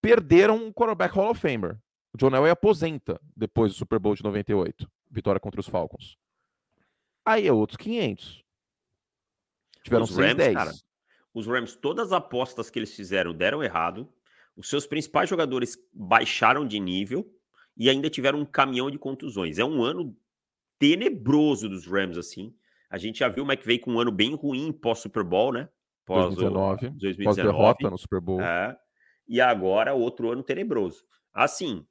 [0.01, 1.77] perderam um quarterback Hall of Famer.
[2.13, 6.17] O John Elway aposenta depois do Super Bowl de 98, vitória contra os Falcons.
[7.25, 8.43] Aí é outros 500.
[9.83, 10.53] Tiveram os 6, Rams, 10.
[10.53, 10.71] Cara,
[11.33, 14.11] os Rams, todas as apostas que eles fizeram deram errado.
[14.55, 17.29] Os seus principais jogadores baixaram de nível
[17.75, 19.59] e ainda tiveram um caminhão de contusões.
[19.59, 20.17] É um ano
[20.79, 22.53] tenebroso dos Rams, assim.
[22.89, 25.69] A gente já viu o McVay com um ano bem ruim pós-Super Bowl, né?
[26.05, 27.25] Pós 2019, 2019.
[27.25, 28.41] Pós-derrota no Super Bowl.
[28.41, 28.77] É,
[29.27, 31.03] e agora outro ano tenebroso.
[31.33, 31.85] Assim,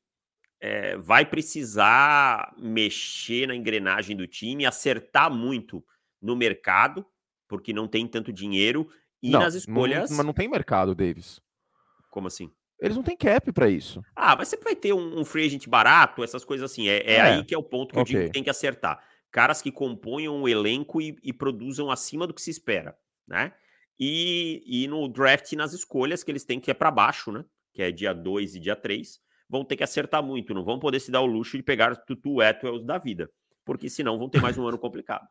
[0.60, 5.84] é, vai precisar mexer na engrenagem do time, acertar muito
[6.20, 7.04] no mercado,
[7.46, 8.88] porque não tem tanto dinheiro,
[9.22, 10.10] e não, nas escolhas.
[10.10, 11.40] Não, mas não tem mercado, Davis.
[12.10, 12.50] Como assim?
[12.80, 14.02] Eles não têm cap para isso.
[14.14, 16.88] Ah, mas sempre vai ter um, um free agent barato, essas coisas assim.
[16.88, 17.20] É, é, é.
[17.20, 18.14] aí que é o ponto que okay.
[18.14, 19.02] eu digo que tem que acertar.
[19.30, 23.52] Caras que componham o elenco e, e produzam acima do que se espera, né?
[23.98, 27.44] E, e no draft nas escolhas que eles têm que é para baixo, né?
[27.72, 31.00] Que é dia 2 e dia 3, vão ter que acertar muito, não vão poder
[31.00, 33.30] se dar o luxo de pegar Tutu Atwells da vida,
[33.64, 35.26] porque senão vão ter mais um ano complicado.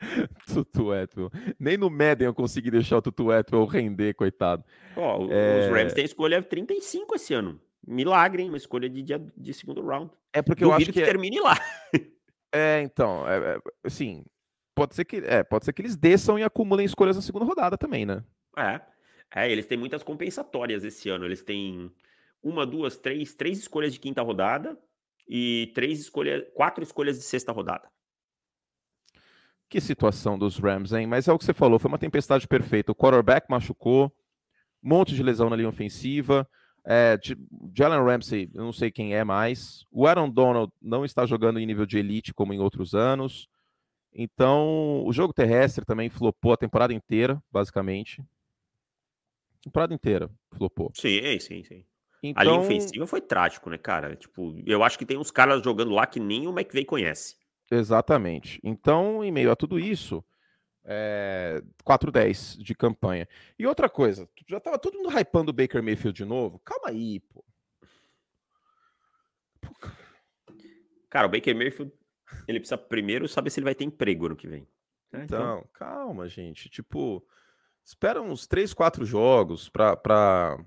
[0.46, 1.30] Tutu Atwell.
[1.58, 4.64] Nem no Madden eu consegui deixar o Tutu Atwell render, coitado.
[4.96, 5.66] Ó, é...
[5.66, 7.60] Os Rams têm escolha 35 esse ano.
[7.86, 8.48] Milagre, hein?
[8.48, 10.10] Uma escolha de, dia, de segundo round.
[10.32, 11.06] É porque Duvido eu acho que, que é...
[11.06, 11.56] termine lá.
[12.52, 14.24] É, então, é, é, assim,
[14.74, 17.78] pode ser que é, pode ser que eles desçam e acumulem escolhas na segunda rodada
[17.78, 18.24] também, né?
[18.56, 18.80] É.
[19.32, 21.24] É, eles têm muitas compensatórias esse ano.
[21.24, 21.92] Eles têm
[22.42, 24.76] uma, duas, três, três escolhas de quinta rodada
[25.28, 27.88] e três escolhas, quatro escolhas de sexta rodada.
[29.70, 31.06] Que situação dos Rams, hein?
[31.06, 32.90] Mas é o que você falou, foi uma tempestade perfeita.
[32.90, 34.12] O quarterback machucou,
[34.82, 36.46] um monte de lesão na linha ofensiva.
[36.84, 37.16] É,
[37.72, 39.86] Jalen Ramsey, eu não sei quem é mais.
[39.92, 43.48] O Aaron Donald não está jogando em nível de elite como em outros anos.
[44.12, 48.24] Então, o jogo terrestre também flopou a temporada inteira, basicamente.
[49.62, 50.90] Temporada inteira flopou.
[50.94, 51.84] Sim, sim, sim.
[52.22, 52.40] Então...
[52.40, 54.16] A linha então ofensiva foi trágico, né, cara?
[54.16, 57.36] Tipo, eu acho que tem uns caras jogando lá que nem o McVay conhece.
[57.70, 58.60] Exatamente.
[58.64, 60.24] Então, em meio a tudo isso,
[60.84, 63.28] é, 4-10 de campanha.
[63.58, 66.58] E outra coisa, já tava todo mundo hypando o Baker Mayfield de novo?
[66.60, 67.44] Calma aí, pô.
[71.08, 71.92] Cara, o Baker Mayfield,
[72.46, 74.66] ele precisa primeiro saber se ele vai ter emprego no que vem.
[75.12, 76.68] É, então, então, calma, gente.
[76.68, 77.24] Tipo,
[77.84, 80.58] espera uns 3, 4 jogos pra, pra,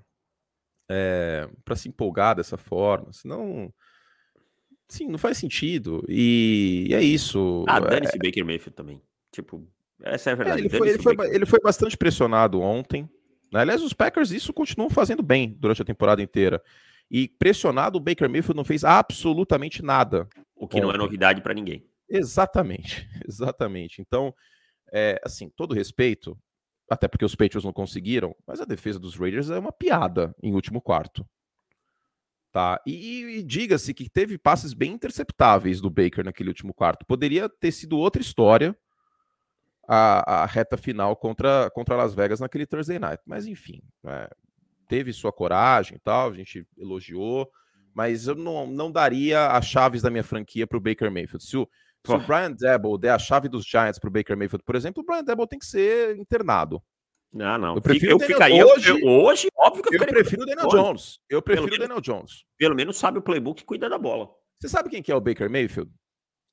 [0.88, 3.72] é, para se empolgar dessa forma, senão.
[4.88, 6.04] Sim, não faz sentido.
[6.08, 7.64] E, e é isso.
[7.68, 8.18] Ah, é dane-se é...
[8.18, 9.02] Baker Mayfield também.
[9.32, 9.66] Tipo,
[10.02, 10.62] essa é a verdade.
[10.62, 13.08] É, ele, foi, ele, foi, ele, foi, bastante pressionado ontem.
[13.52, 13.60] Né?
[13.60, 16.62] Aliás, os Packers isso continuam fazendo bem durante a temporada inteira.
[17.10, 20.28] E pressionado, o Baker Mayfield não fez absolutamente nada.
[20.56, 20.86] O que ontem.
[20.86, 21.86] não é novidade para ninguém.
[22.08, 24.00] Exatamente, exatamente.
[24.00, 24.34] Então,
[24.92, 26.38] é, assim, todo respeito,
[26.88, 30.54] até porque os Patriots não conseguiram, mas a defesa dos Raiders é uma piada em
[30.54, 31.26] último quarto.
[32.54, 32.80] Tá?
[32.86, 37.04] E, e diga-se que teve passes bem interceptáveis do Baker naquele último quarto.
[37.04, 38.78] Poderia ter sido outra história
[39.88, 43.20] a, a reta final contra, contra Las Vegas naquele Thursday night.
[43.26, 44.30] Mas enfim, é,
[44.86, 47.50] teve sua coragem e tal, a gente elogiou,
[47.92, 51.42] mas eu não, não daria as chaves da minha franquia para o Baker Mayfield.
[51.42, 51.68] Se o,
[52.06, 55.02] se o Brian Debo der a chave dos Giants para o Baker Mayfield, por exemplo,
[55.02, 56.80] o Brian Debo tem que ser internado.
[57.34, 57.74] Não, não.
[57.74, 61.18] Eu prefiro eu ficaria hoje, eu, hoje, óbvio que eu, eu prefiro o Daniel Jones.
[61.28, 62.44] Eu prefiro o Daniel Jones.
[62.56, 64.30] Pelo menos sabe o playbook que cuida da bola.
[64.60, 65.90] Você sabe quem que é o Baker Mayfield?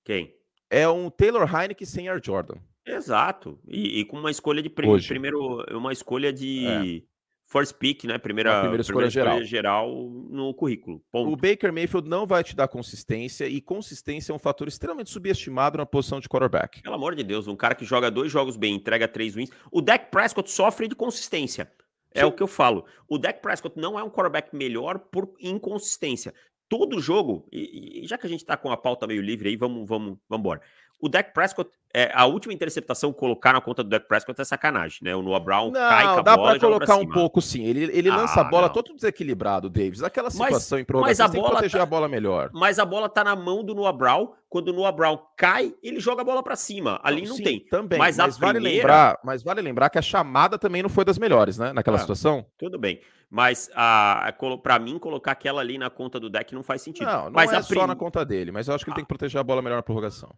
[0.04, 0.36] Quem?
[0.72, 2.56] É um Taylor Heineke sem Air Jordan.
[2.84, 3.60] Exato.
[3.68, 7.02] E, e com uma escolha de prim, primeiro, uma escolha de é
[7.52, 8.18] first pick, né?
[8.18, 9.90] Primeira, primeira, escolha, primeira escolha geral.
[9.90, 10.10] geral.
[10.30, 11.04] no currículo.
[11.12, 11.32] Ponto.
[11.32, 15.78] O Baker Mayfield não vai te dar consistência e consistência é um fator extremamente subestimado
[15.78, 16.82] na posição de quarterback.
[16.82, 19.50] Pelo amor de Deus, um cara que joga dois jogos bem, entrega três wins.
[19.70, 21.70] O Dak Prescott sofre de consistência.
[22.14, 22.26] É Sim.
[22.28, 22.86] o que eu falo.
[23.08, 26.34] O Dak Prescott não é um quarterback melhor por inconsistência.
[26.70, 29.58] Todo jogo, e, e já que a gente tá com a pauta meio livre aí,
[29.58, 30.62] vamos, vamos, vamos embora.
[31.02, 35.00] O Dak Prescott, é, a última interceptação colocar na conta do Dak Prescott é sacanagem,
[35.02, 35.16] né?
[35.16, 36.54] O Noah Brown não, cai com a dá bola.
[36.54, 37.64] Dá pra colocar um pouco, sim.
[37.66, 38.74] Ele, ele ah, lança a bola não.
[38.74, 40.04] todo desequilibrado, Davis.
[40.04, 42.50] Aquela situação mas, em prorrogação, mas a bola tem que proteger tá, a bola melhor.
[42.54, 44.32] Mas a bola tá na mão do Noah Brown.
[44.48, 47.00] Quando o Noah Brown cai, ele joga a bola para cima.
[47.04, 47.60] Ali não, não sim, tem.
[47.66, 47.98] Também.
[47.98, 48.78] Mas, mas vale primeira...
[48.78, 51.74] lembrar, mas vale lembrar que a chamada também não foi das melhores, né?
[51.74, 52.46] Naquela ah, situação.
[52.58, 53.02] Tudo bem.
[53.30, 57.06] Mas a, para mim, colocar aquela ali na conta do deck não faz sentido.
[57.06, 58.52] Não, não mas é a só na conta dele.
[58.52, 58.98] Mas eu acho que ele ah.
[58.98, 60.36] tem que proteger a bola melhor na prorrogação.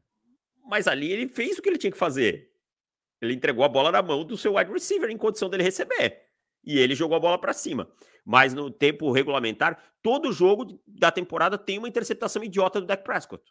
[0.64, 2.52] Mas ali ele fez o que ele tinha que fazer.
[3.22, 6.22] Ele entregou a bola na mão do seu wide receiver em condição dele receber.
[6.64, 7.92] E ele jogou a bola para cima.
[8.26, 13.44] Mas no tempo regulamentar, todo jogo da temporada tem uma interceptação idiota do Dak Prescott.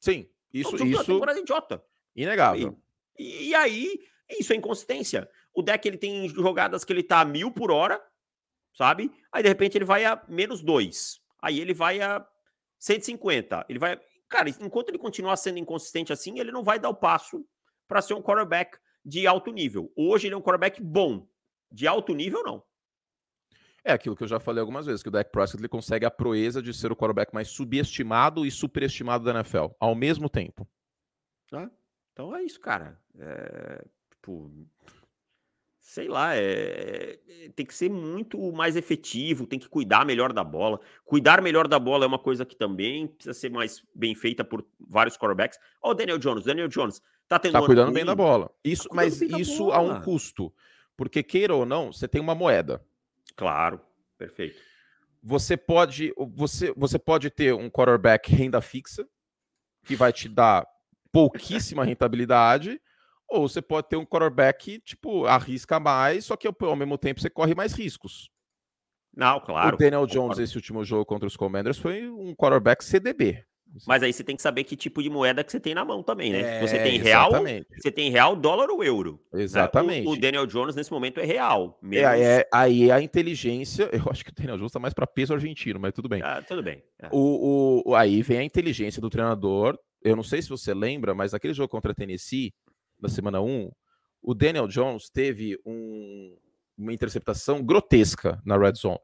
[0.00, 1.04] Sim, isso todo isso.
[1.04, 1.82] temporada idiota.
[2.14, 2.78] Inegável.
[3.18, 4.00] E, e, aí,
[4.38, 5.28] isso é inconsistência.
[5.54, 8.02] O Dak ele tem jogadas que ele tá a mil por hora,
[8.74, 9.10] sabe?
[9.32, 11.20] Aí de repente ele vai a menos dois.
[11.40, 12.26] Aí ele vai a
[12.78, 13.66] 150.
[13.68, 17.44] Ele vai cara, enquanto ele continuar sendo inconsistente assim, ele não vai dar o passo
[17.88, 19.92] para ser um quarterback de alto nível.
[19.96, 21.28] Hoje ele é um quarterback bom,
[21.70, 22.62] de alto nível não.
[23.84, 26.10] É aquilo que eu já falei algumas vezes, que o Dak Prescott ele consegue a
[26.10, 30.68] proeza de ser o quarterback mais subestimado e superestimado da NFL, ao mesmo tempo.
[31.52, 31.70] Ah,
[32.12, 33.00] então é isso, cara.
[33.16, 34.50] É, tipo,
[35.86, 40.42] sei lá, é, é, tem que ser muito mais efetivo, tem que cuidar melhor da
[40.42, 40.80] bola.
[41.04, 44.66] Cuidar melhor da bola é uma coisa que também precisa ser mais bem feita por
[44.80, 45.60] vários quarterbacks.
[45.80, 48.50] Ó, oh, o Daniel Jones, Daniel Jones tá tendo tá cuidando bem da bola.
[48.64, 50.52] Isso, tá mas isso a um custo,
[50.96, 52.84] porque queira ou não, você tem uma moeda.
[53.36, 53.80] Claro,
[54.18, 54.60] perfeito.
[55.22, 59.06] Você pode, você, você pode ter um quarterback renda fixa
[59.84, 60.66] que vai te dar
[61.12, 62.80] pouquíssima rentabilidade
[63.28, 67.30] ou você pode ter um quarterback, tipo, arrisca mais, só que ao mesmo tempo você
[67.30, 68.30] corre mais riscos.
[69.14, 69.74] Não, claro.
[69.74, 73.44] O Daniel Jones, esse último jogo contra os Commanders, foi um quarterback CDB.
[73.86, 76.02] Mas aí você tem que saber que tipo de moeda que você tem na mão
[76.02, 76.58] também, né?
[76.58, 77.66] É, você tem real, exatamente.
[77.76, 79.20] você tem real, dólar ou euro.
[79.32, 79.42] Né?
[79.42, 80.06] Exatamente.
[80.06, 81.78] O, o, Daniel Jones nesse momento é real.
[81.82, 82.10] É, menos...
[82.10, 85.34] É, é, aí a inteligência, eu acho que o Daniel Jones tá mais para peso
[85.34, 86.22] argentino, mas tudo bem.
[86.22, 86.82] Ah, tudo bem.
[87.02, 87.08] É.
[87.10, 89.78] O, o, aí vem a inteligência do treinador.
[90.02, 92.54] Eu não sei se você lembra, mas aquele jogo contra a Tennessee,
[92.98, 93.70] da semana 1,
[94.22, 96.36] o Daniel Jones teve um,
[96.76, 98.98] uma interceptação grotesca na red zone.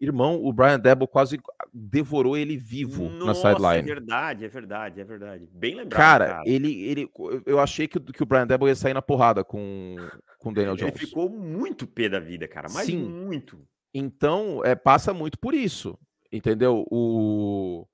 [0.00, 1.40] Irmão, o Brian Debo quase
[1.72, 3.90] devorou ele vivo Nossa, na sideline.
[3.90, 5.48] É verdade, é verdade, é verdade.
[5.52, 5.98] Bem lembrado.
[5.98, 7.10] Cara, cara, Ele, ele,
[7.46, 9.96] eu achei que, que o Brian Debo ia sair na porrada com,
[10.38, 10.94] com o Daniel Jones.
[10.94, 12.68] Ele ficou muito pé da vida, cara.
[12.70, 12.98] Mas Sim.
[12.98, 13.66] muito.
[13.94, 15.98] Então, é, passa muito por isso.
[16.30, 16.84] Entendeu?
[16.90, 17.86] O,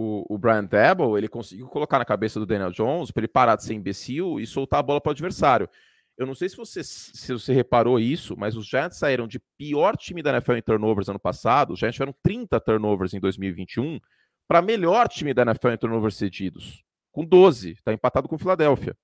[0.00, 3.56] o, o Brian Debo, ele conseguiu colocar na cabeça do Daniel Jones para ele parar
[3.56, 5.68] de ser imbecil e soltar a bola para o adversário.
[6.16, 9.96] Eu não sei se você, se você reparou isso, mas os Giants saíram de pior
[9.96, 11.72] time da NFL em turnovers ano passado.
[11.72, 13.98] Os Giants tiveram 30 turnovers em 2021
[14.46, 17.72] para melhor time da NFL em turnovers cedidos, com 12.
[17.72, 18.96] Está empatado com o Philadelphia.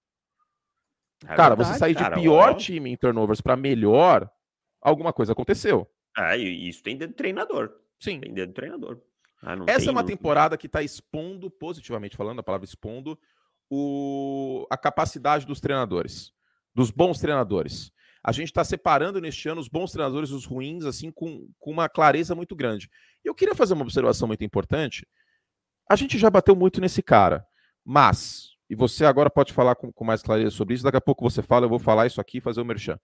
[1.25, 4.31] É cara, verdade, você sair cara, de pior time em turnovers para melhor,
[4.81, 5.91] alguma coisa aconteceu.
[6.17, 7.73] É, isso tem dedo do treinador.
[7.99, 8.21] Sim.
[8.21, 9.01] Tem dedo do treinador.
[9.45, 13.19] Ah, Essa é uma temporada que está expondo, positivamente falando, a palavra expondo,
[13.71, 14.67] o...
[14.71, 16.33] a capacidade dos treinadores,
[16.75, 17.93] dos bons treinadores.
[18.23, 21.91] A gente está separando neste ano os bons treinadores dos ruins, assim, com, com uma
[21.91, 22.89] clareza muito grande.
[23.23, 25.07] Eu queria fazer uma observação muito importante.
[25.87, 27.47] A gente já bateu muito nesse cara,
[27.85, 31.29] mas, e você agora pode falar com, com mais clareza sobre isso, daqui a pouco
[31.29, 32.99] você fala, eu vou falar isso aqui e fazer o merchan.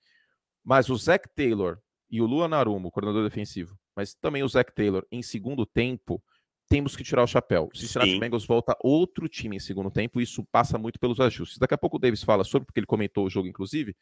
[0.64, 1.78] Mas o Zach Taylor
[2.10, 6.22] e o Luan Narumo, coordenador defensivo, mas também o Zach Taylor, em segundo tempo,
[6.70, 7.68] temos que tirar o chapéu.
[7.74, 8.20] O Cincinnati Sim.
[8.20, 11.58] Bengals volta outro time em segundo tempo, e isso passa muito pelos ajustes.
[11.58, 13.96] Daqui a pouco o Davis fala sobre, porque ele comentou o jogo, inclusive.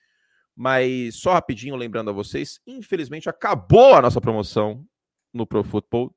[0.55, 4.85] Mas só rapidinho, lembrando a vocês, infelizmente acabou a nossa promoção
[5.33, 6.15] no Pro Football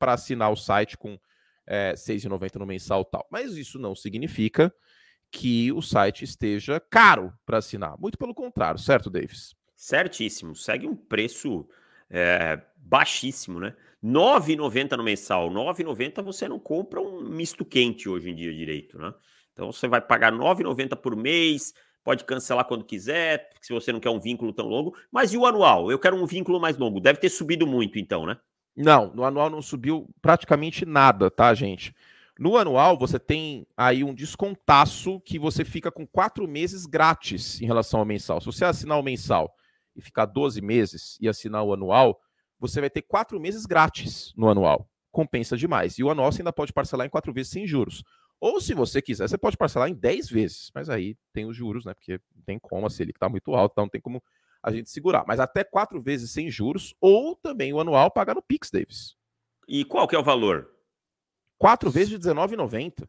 [0.00, 1.16] para assinar o site com
[1.64, 3.24] é, R$ 6,90 no mensal tal.
[3.30, 4.74] Mas isso não significa
[5.30, 7.96] que o site esteja caro para assinar.
[8.00, 9.54] Muito pelo contrário, certo, Davis?
[9.76, 10.56] Certíssimo.
[10.56, 11.68] Segue um preço
[12.10, 13.76] é, baixíssimo, né?
[14.02, 15.50] 9,90 no mensal.
[15.50, 19.12] 9,90 você não compra um misto quente hoje em dia direito, né?
[19.52, 24.10] Então você vai pagar 9,90 por mês, pode cancelar quando quiser, se você não quer
[24.10, 24.94] um vínculo tão longo.
[25.10, 25.90] Mas e o anual?
[25.90, 27.00] Eu quero um vínculo mais longo.
[27.00, 28.38] Deve ter subido muito, então, né?
[28.76, 31.92] Não, no anual não subiu praticamente nada, tá, gente?
[32.38, 37.66] No anual, você tem aí um descontaço que você fica com quatro meses grátis em
[37.66, 38.40] relação ao mensal.
[38.40, 39.52] Se você assinar o mensal
[39.96, 42.20] e ficar 12 meses e assinar o anual,
[42.58, 44.90] você vai ter quatro meses grátis no anual.
[45.10, 45.98] Compensa demais.
[45.98, 48.02] E o anual você ainda pode parcelar em quatro vezes sem juros.
[48.40, 50.70] Ou, se você quiser, você pode parcelar em 10 vezes.
[50.74, 51.92] Mas aí tem os juros, né?
[51.94, 54.22] Porque tem como, a Selic está muito alto, então não tem como
[54.62, 55.24] a gente segurar.
[55.26, 59.16] Mas até quatro vezes sem juros, ou também o anual pagar no Pix, Davis.
[59.66, 60.70] E qual que é o valor?
[61.58, 63.08] Quatro vezes de R$19,90.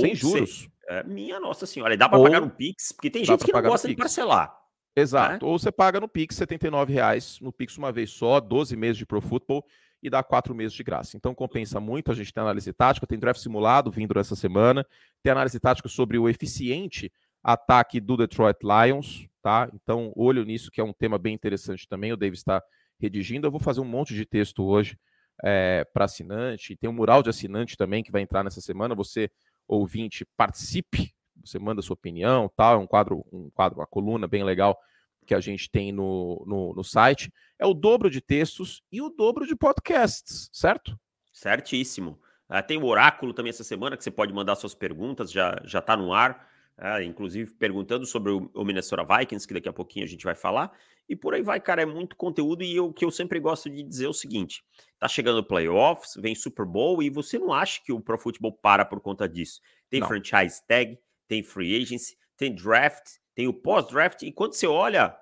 [0.00, 0.68] Sem juros.
[0.86, 1.94] É, minha nossa senhora.
[1.94, 2.92] E dá para pagar no Pix?
[2.92, 4.54] Porque tem gente que não gosta de parcelar.
[4.94, 5.44] Exato.
[5.44, 5.50] Né?
[5.50, 9.06] Ou você paga no Pix R$ 79,00 no Pix uma vez só, 12 meses de
[9.06, 9.64] Pro Football
[10.02, 11.16] e dá quatro meses de graça.
[11.16, 12.10] Então compensa muito.
[12.10, 14.84] A gente tem análise tática, tem draft simulado vindo essa semana,
[15.22, 17.10] tem análise tática sobre o eficiente
[17.42, 19.70] ataque do Detroit Lions, tá?
[19.74, 22.12] Então olho nisso, que é um tema bem interessante também.
[22.12, 22.62] O David está
[23.00, 23.46] redigindo.
[23.46, 24.98] Eu vou fazer um monte de texto hoje
[25.42, 26.76] é, eh, para assinante.
[26.76, 28.94] Tem um mural de assinante também que vai entrar nessa semana.
[28.94, 29.30] Você
[29.68, 34.44] ouvinte participe você manda sua opinião, tal, é um quadro, um quadro, uma coluna bem
[34.44, 34.78] legal
[35.26, 37.32] que a gente tem no, no, no site.
[37.58, 40.98] É o dobro de textos e o dobro de podcasts, certo?
[41.32, 42.18] Certíssimo.
[42.50, 45.78] Uh, tem o Oráculo também essa semana, que você pode mandar suas perguntas, já já
[45.78, 46.50] está no ar.
[46.78, 50.34] Uh, inclusive perguntando sobre o, o, Minnesota Vikings, que daqui a pouquinho a gente vai
[50.34, 50.72] falar.
[51.08, 52.64] E por aí vai, cara, é muito conteúdo.
[52.64, 54.64] E o que eu sempre gosto de dizer é o seguinte:
[54.98, 58.84] tá chegando playoffs, vem Super Bowl, e você não acha que o Pro Football para
[58.84, 59.60] por conta disso.
[59.88, 60.08] Tem não.
[60.08, 60.98] franchise tag,
[61.32, 65.16] tem free agency, tem draft, tem o pós-draft, e quando você olha,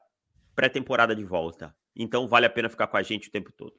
[0.57, 1.73] pré-temporada de volta.
[1.95, 3.75] Então vale a pena ficar com a gente o tempo todo.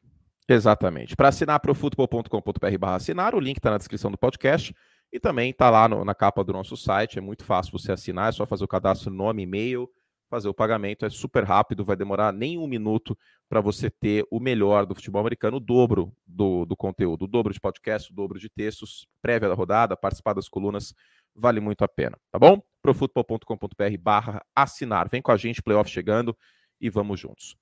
[0.47, 1.13] Exatamente.
[1.13, 4.73] Para assinar profutbol.com.br barra assinar, o link está na descrição do podcast
[5.11, 7.17] e também está lá no, na capa do nosso site.
[7.17, 9.89] É muito fácil você assinar, é só fazer o cadastro, nome, e-mail,
[10.29, 11.05] fazer o pagamento.
[11.05, 13.17] É super rápido, vai demorar nem um minuto
[13.49, 17.53] para você ter o melhor do futebol americano, o dobro do, do conteúdo, o dobro
[17.53, 20.95] de podcast, o dobro de textos, prévia da rodada, participar das colunas
[21.35, 22.61] vale muito a pena, tá bom?
[22.81, 25.07] profutbol.com.br barra assinar.
[25.09, 26.35] Vem com a gente, playoff chegando
[26.79, 27.55] e vamos juntos.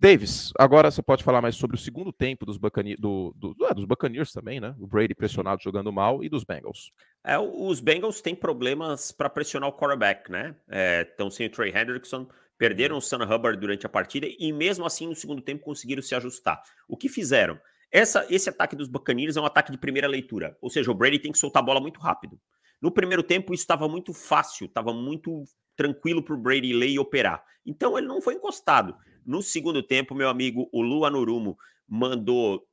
[0.00, 3.74] Davis, agora você pode falar mais sobre o segundo tempo dos, Buccaneers, do, do, é,
[3.74, 4.72] dos Buccaneers também, né?
[4.78, 6.92] O Brady pressionado jogando mal e dos Bengals.
[7.24, 10.54] É, os Bengals têm problemas para pressionar o quarterback, né?
[11.02, 14.86] Estão é, sem o Trey Hendrickson, perderam o Sam Hubbard durante a partida e mesmo
[14.86, 16.62] assim no segundo tempo conseguiram se ajustar.
[16.88, 17.58] O que fizeram?
[17.90, 21.18] Essa, esse ataque dos Buccaneers é um ataque de primeira leitura, ou seja, o Brady
[21.18, 22.38] tem que soltar a bola muito rápido.
[22.80, 25.44] No primeiro tempo, isso estava muito fácil, estava muito
[25.76, 27.44] tranquilo para o Brady ler e operar.
[27.64, 28.96] Então, ele não foi encostado.
[29.24, 32.66] No segundo tempo, meu amigo, o Lua Nurumo mandou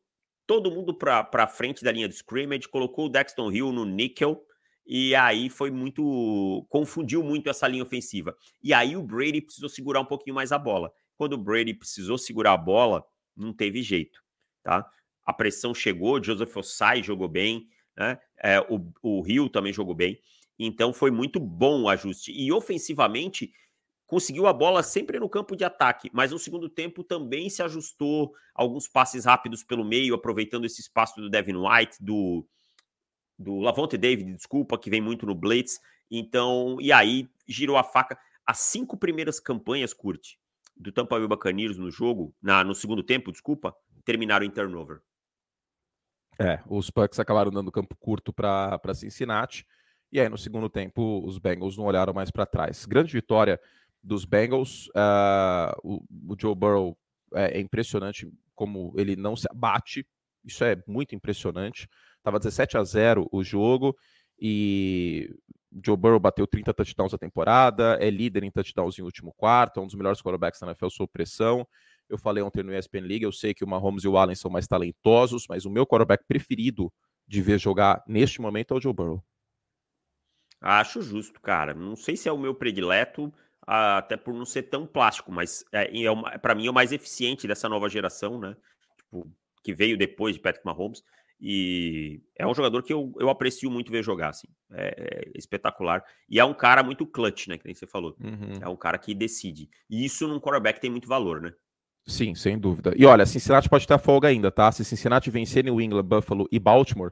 [0.48, 4.46] todo mundo para frente da linha de scrimmage, colocou o Dexton Hill no níquel,
[4.86, 6.66] e aí foi muito.
[6.70, 8.36] confundiu muito essa linha ofensiva.
[8.62, 10.92] E aí o Brady precisou segurar um pouquinho mais a bola.
[11.18, 13.04] Quando o Brady precisou segurar a bola,
[13.36, 14.22] não teve jeito,
[14.62, 14.88] tá?
[15.26, 18.20] A pressão chegou, Joseph Osai jogou bem, né?
[18.42, 20.20] É, o, o Rio também jogou bem.
[20.58, 22.32] Então foi muito bom o ajuste.
[22.32, 23.52] E ofensivamente,
[24.08, 28.34] conseguiu a bola sempre no campo de ataque, mas no segundo tempo também se ajustou
[28.54, 32.48] alguns passes rápidos pelo meio, aproveitando esse espaço do Devin White, do,
[33.38, 35.80] do Lavonte David, desculpa, que vem muito no Blitz.
[36.10, 38.18] Então, e aí girou a faca.
[38.46, 40.38] As cinco primeiras campanhas, curte,
[40.78, 45.02] do Tampa Bay Buccaneers no jogo, na, no segundo tempo, desculpa, terminaram em turnover.
[46.40, 49.66] É, os Bucks acabaram dando campo curto para Cincinnati.
[50.12, 52.86] E aí, no segundo tempo, os Bengals não olharam mais para trás.
[52.86, 53.60] Grande vitória
[54.02, 54.88] dos Bengals.
[54.88, 56.98] Uh, o, o, Joe Burrow
[57.34, 60.06] é, é, impressionante como ele não se abate.
[60.44, 61.90] Isso é muito impressionante.
[62.24, 63.96] Tava 17 a 0 o jogo.
[64.40, 65.34] E
[65.84, 69.84] Joe Burrow bateu 30 touchdowns a temporada, é líder em touchdowns em último quarto, é
[69.84, 71.68] um dos melhores quarterbacks na NFL sob pressão.
[72.10, 74.52] Eu falei ontem no ESPN League, eu sei que o Mahomes e o Allen são
[74.52, 76.92] mais talentosos, mas o meu quarterback preferido
[77.28, 79.24] de ver jogar neste momento é o Joe Burrow.
[80.62, 81.74] Acho justo, cara.
[81.74, 83.34] Não sei se é o meu predileto,
[83.66, 87.48] até por não ser tão plástico, mas é, é para mim é o mais eficiente
[87.48, 88.56] dessa nova geração, né?
[88.98, 89.32] Tipo,
[89.64, 91.04] que veio depois de Patrick Mahomes.
[91.40, 94.48] E é um jogador que eu, eu aprecio muito ver jogar, assim.
[94.72, 96.04] É, é espetacular.
[96.30, 97.58] E é um cara muito clutch, né?
[97.58, 98.16] Que nem você falou.
[98.20, 98.60] Uhum.
[98.62, 99.70] É um cara que decide.
[99.90, 101.54] E isso num quarterback tem muito valor, né?
[102.08, 102.94] Sim, sem dúvida.
[102.96, 104.72] E olha, Cincinnati pode ter folga ainda, tá?
[104.72, 107.12] Se Cincinnati vencer New England, Buffalo e Baltimore,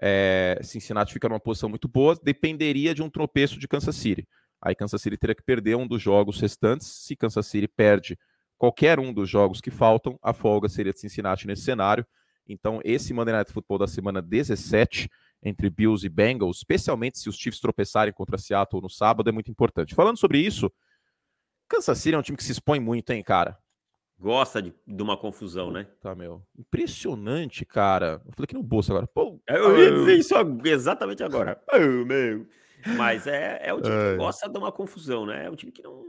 [0.00, 4.28] é, Cincinnati fica numa posição muito boa, dependeria de um tropeço de Kansas City.
[4.62, 6.86] Aí Kansas City teria que perder um dos jogos restantes.
[6.86, 8.16] Se Kansas City perde
[8.56, 12.06] qualquer um dos jogos que faltam, a folga seria de Cincinnati nesse cenário.
[12.48, 15.10] Então, esse Monday Night Football da semana 17,
[15.42, 19.50] entre Bills e Bengals, especialmente se os Chiefs tropeçarem contra Seattle no sábado, é muito
[19.50, 19.94] importante.
[19.94, 20.72] Falando sobre isso,
[21.68, 23.58] Kansas City é um time que se expõe muito, hein, cara?
[24.20, 25.86] Gosta de, de uma confusão, né?
[26.00, 26.42] Tá, meu.
[26.58, 28.20] Impressionante, cara.
[28.26, 29.06] Eu falei aqui no bolso agora.
[29.06, 31.60] Pô, eu ia dizer isso exatamente agora.
[31.72, 32.46] Oh, meu.
[32.96, 35.46] Mas é, é o time que gosta de uma confusão, né?
[35.46, 36.06] É o time que não,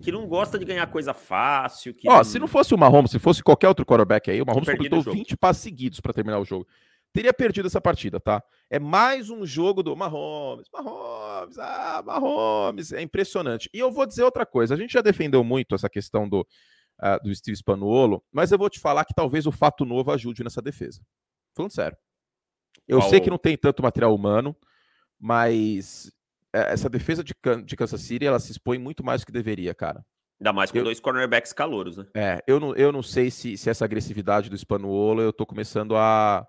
[0.00, 1.94] que não gosta de ganhar coisa fácil.
[1.94, 2.24] Que Ó, não...
[2.24, 5.36] se não fosse o Mahomes, se fosse qualquer outro quarterback aí, o Mahomes completou 20
[5.36, 6.66] passes seguidos para terminar o jogo.
[7.12, 8.42] Teria perdido essa partida, tá?
[8.68, 12.92] É mais um jogo do Mahomes, Mahomes, ah, Mahomes.
[12.92, 13.70] É impressionante.
[13.72, 14.74] E eu vou dizer outra coisa.
[14.74, 16.46] A gente já defendeu muito essa questão do
[17.00, 20.42] uh, do Steve Spanuolo, mas eu vou te falar que talvez o fato novo ajude
[20.42, 21.00] nessa defesa.
[21.54, 21.96] Falando sério.
[22.86, 23.10] Eu Qual...
[23.10, 24.56] sei que não tem tanto material humano,
[25.18, 26.12] mas
[26.52, 27.34] é, essa defesa de,
[27.64, 30.04] de Kansas City, ela se expõe muito mais do que deveria, cara.
[30.38, 32.06] Ainda mais com eu, dois cornerbacks calouros, né?
[32.14, 35.96] É, eu não, eu não sei se, se essa agressividade do Spanuolo, eu tô começando
[35.96, 36.46] a,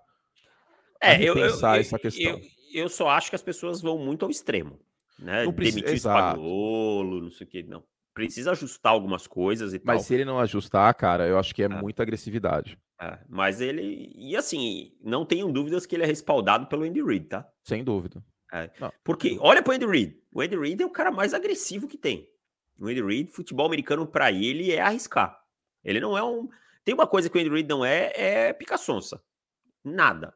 [1.00, 2.32] é, a eu, eu, essa questão.
[2.32, 2.40] Eu,
[2.74, 4.78] eu, só acho que as pessoas vão muito ao extremo,
[5.18, 5.44] né?
[5.44, 7.82] Não precisa, Demitir o Spanuolo, não sei o que, não
[8.18, 10.04] precisa ajustar algumas coisas e Mas tal.
[10.04, 11.68] se ele não ajustar, cara, eu acho que é, é.
[11.68, 12.76] muita agressividade.
[13.00, 14.12] É, mas ele.
[14.16, 17.48] E assim, não tenho dúvidas que ele é respaldado pelo Andy Reid, tá?
[17.62, 18.22] Sem dúvida.
[18.52, 18.70] É.
[19.04, 20.18] Porque, olha pro Andy Reid.
[20.34, 22.28] O Andy Reid é o cara mais agressivo que tem.
[22.78, 25.38] O Andy Reid, futebol americano, para ele é arriscar.
[25.84, 26.48] Ele não é um.
[26.84, 29.22] Tem uma coisa que o Andy Reid não é, é pica-sonsa.
[29.84, 30.34] Nada.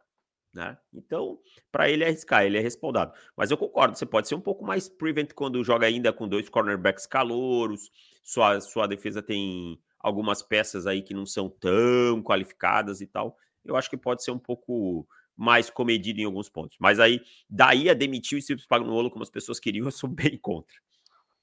[0.53, 0.77] Né?
[0.93, 1.39] Então,
[1.71, 3.13] para ele arriscar, ele é respaldado.
[3.35, 6.49] Mas eu concordo, você pode ser um pouco mais prevent quando joga ainda com dois
[6.49, 7.91] cornerbacks calouros,
[8.23, 13.37] sua, sua defesa tem algumas peças aí que não são tão qualificadas e tal.
[13.65, 16.77] Eu acho que pode ser um pouco mais comedido em alguns pontos.
[16.79, 20.37] Mas aí, daí a demitir o Steve Spagnuolo como as pessoas queriam, eu sou bem
[20.37, 20.77] contra.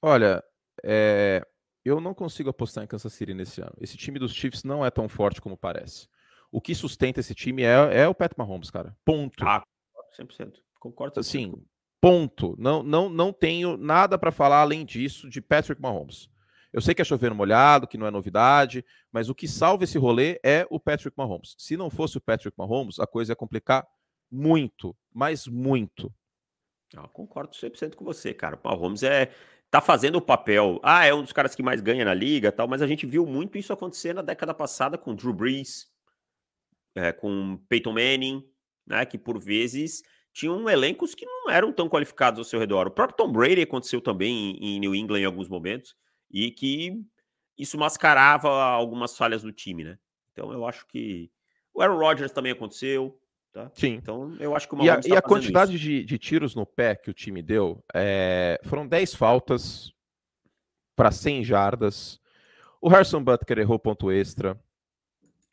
[0.00, 0.42] Olha,
[0.84, 1.44] é...
[1.84, 3.74] eu não consigo apostar em Kansas City nesse ano.
[3.80, 6.08] Esse time dos Chiefs não é tão forte como parece
[6.50, 8.96] o que sustenta esse time é, é o Pat Mahomes, cara.
[9.04, 9.44] Ponto.
[9.46, 9.62] Ah,
[10.18, 10.54] 100%.
[10.78, 11.20] Concordo.
[11.20, 11.52] Assim,
[12.00, 12.56] ponto.
[12.58, 16.28] Não, não, não tenho nada para falar além disso de Patrick Mahomes.
[16.72, 19.98] Eu sei que é chovendo molhado, que não é novidade, mas o que salva esse
[19.98, 21.56] rolê é o Patrick Mahomes.
[21.58, 23.86] Se não fosse o Patrick Mahomes, a coisa ia complicar
[24.30, 26.12] muito, mas muito.
[26.94, 28.58] Eu concordo 100% com você, cara.
[28.62, 29.32] O Mahomes é
[29.70, 30.80] tá fazendo o papel.
[30.82, 33.24] Ah, é um dos caras que mais ganha na liga, tal, mas a gente viu
[33.24, 35.88] muito isso acontecer na década passada com Drew Brees,
[36.94, 38.44] é, com Peyton Manning,
[38.86, 42.86] né, que por vezes tinham elencos que não eram tão qualificados ao seu redor.
[42.86, 45.96] O próprio Tom Brady aconteceu também em, em New England em alguns momentos,
[46.30, 47.02] e que
[47.58, 49.98] isso mascarava algumas falhas do time, né?
[50.32, 51.30] Então eu acho que
[51.74, 53.18] o Aaron Rodgers também aconteceu,
[53.52, 53.70] tá?
[53.74, 53.94] Sim.
[53.94, 56.64] Então eu acho que o E a, tá e a quantidade de, de, tiros no
[56.64, 59.92] pé que o time deu é, foram 10 faltas
[60.96, 62.20] para 100 jardas.
[62.80, 64.58] O Harrison Butker errou ponto extra.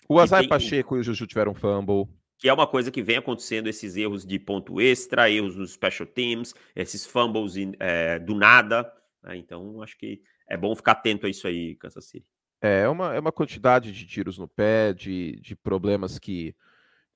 [0.08, 0.50] O Azai tem...
[0.50, 2.08] Pacheco e o Juju tiveram fumble.
[2.38, 6.08] Que é uma coisa que vem acontecendo, esses erros de ponto extra, erros nos special
[6.08, 8.92] teams, esses fumbles é, do nada.
[9.24, 9.38] Né?
[9.38, 12.28] Então, acho que é bom ficar atento a isso aí, Kansas City.
[12.62, 16.56] É, é uma, é uma quantidade de tiros no pé, de, de problemas que,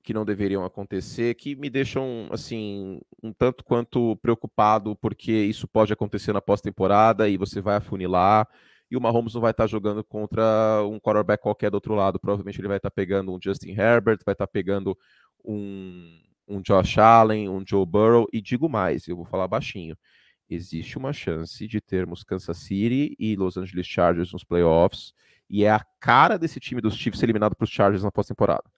[0.03, 5.93] que não deveriam acontecer, que me deixam, assim, um tanto quanto preocupado, porque isso pode
[5.93, 8.47] acontecer na pós-temporada e você vai afunilar
[8.91, 10.43] e o Mahomes não vai estar jogando contra
[10.85, 12.19] um quarterback qualquer do outro lado.
[12.19, 14.97] Provavelmente ele vai estar pegando um Justin Herbert, vai estar pegando
[15.45, 19.97] um, um Josh Allen, um Joe Burrow, e digo mais, eu vou falar baixinho.
[20.49, 25.13] Existe uma chance de termos Kansas City e Los Angeles Chargers nos playoffs,
[25.49, 28.69] e é a cara desse time dos Chiefs eliminado para os Chargers na pós-temporada.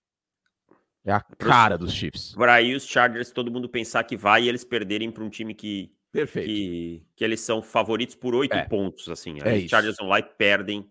[1.03, 2.35] É a cara dos Chiefs.
[2.35, 5.55] Para aí os Chargers, todo mundo pensar que vai e eles perderem para um time
[5.55, 6.47] que Perfeito.
[6.47, 8.65] Que, que eles são favoritos por oito é.
[8.65, 9.39] pontos, assim.
[9.43, 10.87] É Os Chargers vão lá e perdem,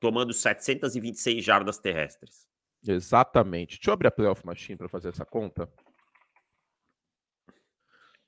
[0.00, 2.48] tomando 726 jardas terrestres.
[2.84, 3.76] Exatamente.
[3.76, 5.70] Deixa eu abrir a Playoff Machine para fazer essa conta.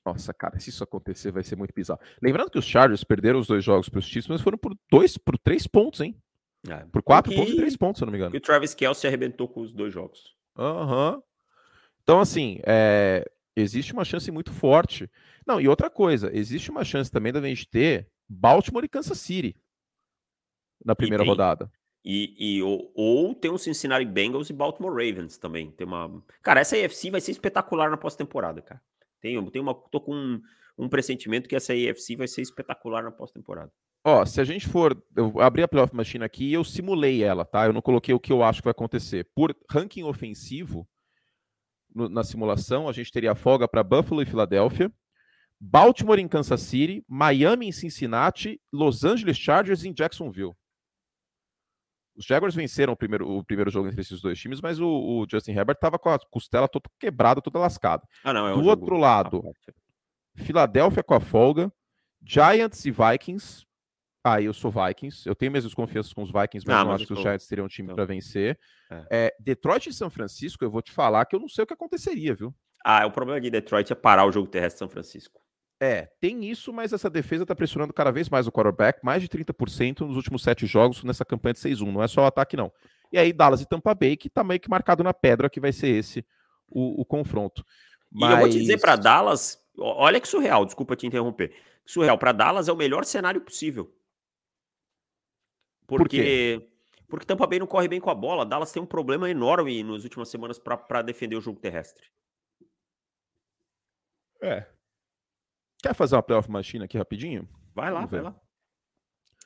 [0.05, 1.99] Nossa, cara, se isso acontecer vai ser muito bizarro.
[2.23, 5.17] Lembrando que os Chargers perderam os dois jogos para os Chiefs, mas foram por dois,
[5.17, 6.15] por três pontos, hein?
[6.69, 8.33] É, por quatro pontos e três pontos, se eu não me engano.
[8.33, 10.35] E o Travis Kelsey arrebentou com os dois jogos.
[10.57, 11.15] Aham.
[11.15, 11.23] Uhum.
[12.01, 15.09] Então, assim, é, existe uma chance muito forte.
[15.45, 19.55] Não, e outra coisa, existe uma chance também da gente ter Baltimore e Kansas City
[20.83, 21.71] na primeira rodada.
[22.03, 25.69] E, e ou, ou, tem um Cincinnati Bengals e Baltimore Ravens também.
[25.71, 26.23] Tem uma.
[26.41, 28.81] Cara, essa AFC vai ser espetacular na pós-temporada, cara.
[29.19, 30.41] Tenho, tenho uma, tô com um,
[30.77, 33.71] um pressentimento que essa AFC vai ser espetacular na pós-temporada.
[34.03, 34.99] Ó, se a gente for.
[35.15, 37.67] Eu abri a playoff machine aqui e eu simulei ela, tá?
[37.67, 39.27] Eu não coloquei o que eu acho que vai acontecer.
[39.35, 40.87] Por ranking ofensivo,
[41.93, 44.91] no, na simulação, a gente teria folga para Buffalo e Filadélfia,
[45.59, 50.55] Baltimore em Kansas City, Miami em Cincinnati, Los Angeles Chargers em Jacksonville.
[52.15, 55.25] Os Jaguars venceram o primeiro, o primeiro jogo entre esses dois times, mas o, o
[55.29, 58.03] Justin Herbert estava com a costela toda quebrada, toda lascada.
[58.23, 59.43] Ah, não, é Do outro lado,
[60.35, 61.71] Filadélfia com a folga,
[62.23, 63.65] Giants e Vikings.
[64.23, 65.27] Aí ah, eu sou Vikings.
[65.27, 67.65] Eu tenho minhas desconfianças com os Vikings, mas ah, não acho que os Giants teriam
[67.65, 67.95] um time então.
[67.95, 68.59] para vencer.
[68.89, 69.05] É.
[69.09, 71.73] É, Detroit e São Francisco, eu vou te falar que eu não sei o que
[71.73, 72.53] aconteceria, viu?
[72.85, 75.41] Ah, o problema de Detroit é parar o jogo terrestre de São Francisco.
[75.81, 79.27] É, tem isso, mas essa defesa está pressionando cada vez mais o quarterback, mais de
[79.27, 81.91] 30% nos últimos sete jogos nessa campanha de 6-1.
[81.91, 82.71] Não é só o ataque, não.
[83.11, 85.71] E aí, Dallas e Tampa Bay, que tá meio que marcado na pedra que vai
[85.71, 86.23] ser esse
[86.69, 87.65] o, o confronto.
[88.11, 88.29] Mas...
[88.29, 91.51] E eu vou te dizer para Dallas, olha que surreal, desculpa te interromper.
[91.83, 93.91] Surreal, para Dallas é o melhor cenário possível.
[95.97, 96.67] Porque,
[97.01, 98.45] Por porque Tampa Bay não corre bem com a bola.
[98.45, 102.05] Dallas tem um problema enorme nas últimas semanas para defender o jogo terrestre.
[104.41, 104.65] É,
[105.81, 107.47] Quer fazer uma playoff machine aqui rapidinho?
[107.73, 108.35] Vai lá, vai lá.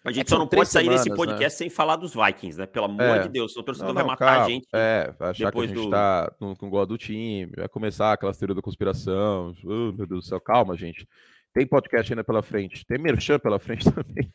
[0.04, 1.50] A gente é só não pode sair semanas, desse podcast né?
[1.50, 2.68] sem falar dos Vikings, né?
[2.68, 3.20] Pelo amor é.
[3.24, 4.46] de Deus, o torcedor vai matar calma.
[4.46, 4.68] a gente.
[4.72, 5.90] É, vai achar que a gente do...
[5.90, 9.56] tá com, com gosto do time, vai começar aquela teoria da conspiração.
[9.64, 11.08] Oh, meu Deus do céu, calma, gente.
[11.54, 14.32] Tem podcast ainda pela frente, tem merchan pela frente também.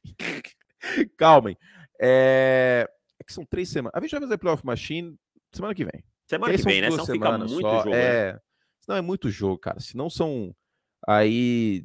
[1.17, 1.57] Calmem.
[2.01, 2.89] É...
[3.19, 3.25] é...
[3.25, 3.93] que são três semanas.
[3.95, 5.17] A gente vai fazer playoff machine
[5.53, 6.05] semana que vem.
[6.27, 6.91] Semana que vem, né?
[6.91, 7.79] Senão fica muito só.
[7.79, 7.91] jogo.
[7.91, 8.01] Né?
[8.01, 8.33] É...
[8.33, 8.39] Né?
[8.81, 9.81] Senão é muito jogo, cara.
[9.81, 10.55] Se não são
[11.07, 11.85] Aí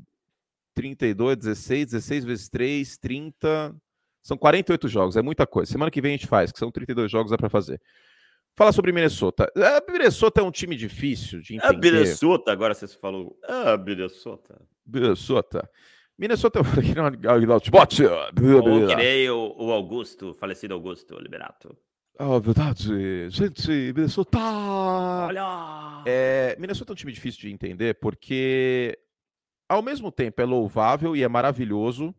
[0.74, 3.76] 32, 16, 16 vezes 3, 30.
[4.22, 5.72] São 48 jogos, é muita coisa.
[5.72, 7.80] Semana que vem a gente faz, que são 32 jogos, dá para fazer.
[8.55, 9.51] Fala sobre Minnesota.
[9.55, 11.89] A é, Minnesota é um time difícil de é entender.
[11.89, 13.38] A Minnesota, agora você falou.
[13.43, 14.59] Ah, Minnesota.
[14.86, 15.70] Minnesota.
[16.18, 16.59] Minnesota
[18.59, 21.78] Ou que nem o, o Augusto, falecido Augusto Liberato.
[22.18, 23.30] Ah, verdade.
[23.30, 24.38] Gente, Minnesota.
[24.39, 26.03] Olha!
[26.05, 28.97] É, Minnesota é um time difícil de entender porque
[29.68, 32.16] ao mesmo tempo é louvável e é maravilhoso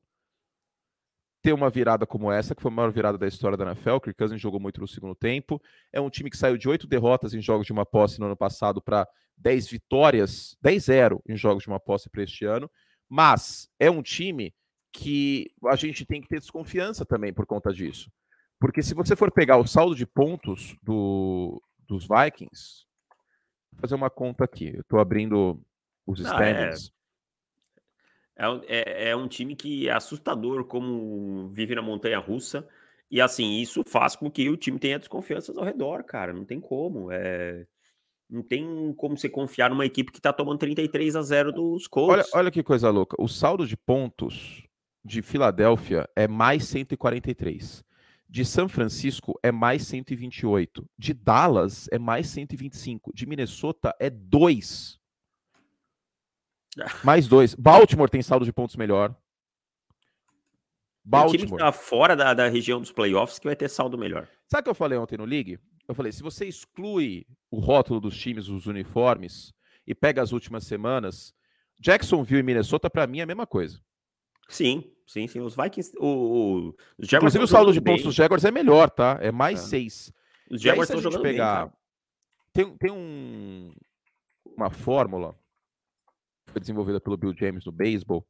[1.47, 4.01] ter uma virada como essa, que foi a maior virada da história da NFL.
[4.01, 5.63] Kirk Cousins jogou muito no segundo tempo.
[5.93, 8.37] É um time que saiu de oito derrotas em jogos de uma posse no ano
[8.37, 12.69] passado para 10 vitórias, 10-0 em jogos de uma posse para este ano.
[13.09, 14.55] Mas é um time
[14.93, 18.11] que a gente tem que ter desconfiança também por conta disso.
[18.59, 22.87] Porque se você for pegar o saldo de pontos do, dos Vikings,
[23.73, 24.73] vou fazer uma conta aqui.
[24.75, 25.61] Eu estou abrindo
[26.07, 26.93] os Não, é standings.
[28.37, 32.67] É, é, é, um time que é assustador como vive na montanha russa.
[33.11, 36.33] E assim, isso faz com que o time tenha desconfianças ao redor, cara.
[36.33, 37.11] Não tem como.
[37.11, 37.67] É...
[38.29, 42.13] Não tem como você confiar numa equipe que tá tomando 33 a 0 dos Colts.
[42.13, 43.17] Olha, olha que coisa louca.
[43.21, 44.67] O saldo de pontos
[45.05, 47.85] de Filadélfia é mais 143.
[48.29, 50.85] De São Francisco é mais 128.
[50.99, 53.13] De Dallas é mais 125.
[53.15, 54.99] De Minnesota é 2.
[57.05, 57.55] Mais dois.
[57.55, 59.15] Baltimore tem saldo de pontos melhor.
[61.05, 61.37] Baltimore.
[61.37, 64.29] O time que tá fora da, da região dos playoffs que vai ter saldo melhor.
[64.49, 65.59] Sabe o que eu falei ontem no League?
[65.89, 69.55] Eu falei, se você exclui o rótulo dos times, os uniformes,
[69.87, 71.33] e pega as últimas semanas,
[71.81, 73.81] Jacksonville e Minnesota, para mim, é a mesma coisa.
[74.49, 75.41] Sim, sim, sim.
[75.41, 75.97] Os Vikings.
[75.99, 79.19] O, o, os Inclusive, o saldo de pontos dos Jaguars é melhor, tá?
[79.21, 79.67] É mais é.
[79.67, 80.13] seis.
[80.51, 81.67] Os Jaguars estão jogando pegar...
[81.67, 81.75] bem,
[82.53, 83.73] Tem, tem um,
[84.45, 85.37] uma fórmula
[86.57, 88.27] foi desenvolvida pelo Bill James no beisebol,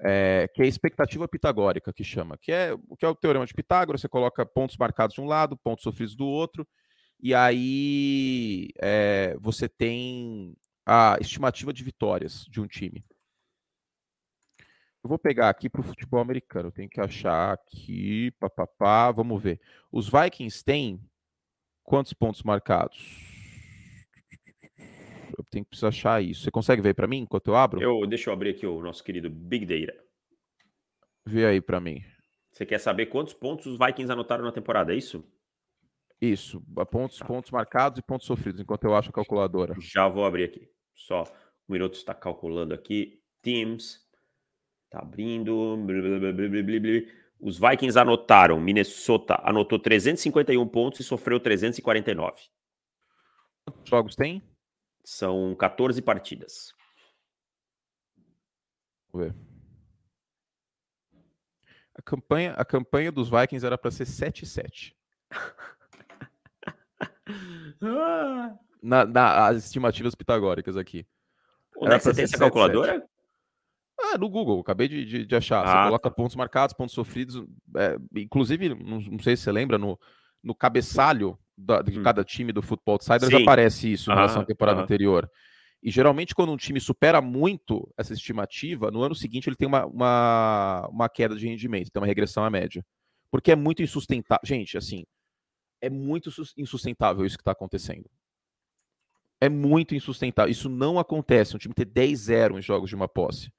[0.00, 3.46] é, que é a expectativa pitagórica, que chama, que é o que é o teorema
[3.46, 6.66] de Pitágoras, você coloca pontos marcados de um lado, pontos sofridos do outro,
[7.20, 13.04] e aí é, você tem a estimativa de vitórias de um time.
[15.02, 19.42] Eu vou pegar aqui para o futebol americano, eu tenho que achar aqui, papapá, vamos
[19.42, 19.60] ver.
[19.90, 21.00] Os Vikings têm
[21.82, 23.37] quantos pontos marcados?
[25.50, 26.42] Tenho que precisar achar isso.
[26.42, 27.82] Você consegue ver para mim enquanto eu abro?
[27.82, 29.98] Eu, deixa eu abrir aqui o nosso querido Big Data.
[31.24, 32.02] Vê aí para mim.
[32.52, 35.24] Você quer saber quantos pontos os Vikings anotaram na temporada, é isso?
[36.20, 39.74] Isso, pontos, pontos marcados e pontos sofridos, enquanto eu acho a calculadora.
[39.78, 40.68] Já vou abrir aqui.
[40.94, 41.22] Só
[41.68, 43.22] O Minuto está calculando aqui.
[43.40, 44.00] Teams.
[44.90, 45.76] Tá abrindo.
[47.40, 48.60] Os Vikings anotaram.
[48.60, 52.34] Minnesota anotou 351 pontos e sofreu 349.
[53.64, 54.42] Quantos jogos tem?
[55.10, 56.74] São 14 partidas.
[59.10, 59.34] Vamos ver.
[61.94, 64.94] A campanha, a campanha dos Vikings era para ser 7-7.
[68.82, 71.06] na, na, as estimativas pitagóricas aqui.
[71.78, 73.02] Onde é você tem essa calculadora?
[73.98, 75.62] Ah, no Google, acabei de, de, de achar.
[75.62, 76.14] Ah, você coloca tá.
[76.14, 77.42] pontos marcados, pontos sofridos.
[77.74, 79.98] É, inclusive, não, não, sei se você lembra, no,
[80.42, 82.02] no cabeçalho da, de hum.
[82.02, 83.42] cada time do Football Outsiders Sim.
[83.42, 85.28] aparece isso em relação à temporada anterior.
[85.82, 89.86] E geralmente, quando um time supera muito essa estimativa, no ano seguinte ele tem uma,
[89.86, 92.84] uma, uma queda de rendimento, tem uma regressão à média.
[93.30, 94.40] Porque é muito insustentável.
[94.44, 95.04] Gente, assim,
[95.80, 98.08] é muito insustentável isso que está acontecendo.
[99.40, 100.50] É muito insustentável.
[100.50, 101.54] Isso não acontece.
[101.54, 103.52] Um time ter 10-0 em jogos de uma posse.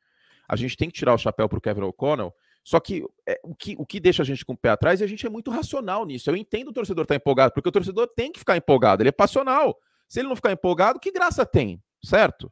[0.48, 2.34] A gente tem que tirar o chapéu para o Kevin O'Connell.
[2.64, 5.06] Só que, é, o que o que deixa a gente com o pé atrás é
[5.06, 6.30] a gente é muito racional nisso.
[6.30, 9.02] Eu entendo o torcedor estar tá empolgado, porque o torcedor tem que ficar empolgado.
[9.02, 9.78] Ele é passional.
[10.08, 11.82] Se ele não ficar empolgado, que graça tem?
[12.04, 12.52] certo?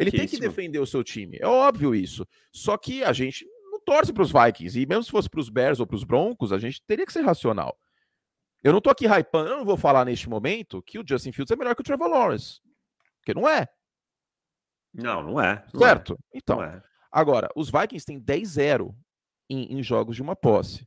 [0.00, 1.38] Ele tem que defender o seu time.
[1.40, 2.26] É óbvio isso.
[2.52, 4.80] Só que a gente não torce para os Vikings.
[4.80, 7.12] E mesmo se fosse para os Bears ou para os Broncos, a gente teria que
[7.12, 7.78] ser racional.
[8.62, 11.50] Eu não tô aqui hypando, eu não vou falar neste momento que o Justin Fields
[11.50, 12.60] é melhor que o Trevor Lawrence.
[13.18, 13.68] Porque não é.
[14.92, 15.64] Não, não é.
[15.74, 15.88] Não é.
[15.88, 16.14] certo?
[16.32, 16.38] É.
[16.38, 16.82] Então, é.
[17.12, 18.94] agora, os Vikings têm 10-0
[19.54, 20.86] em, em, jogos de uma posse.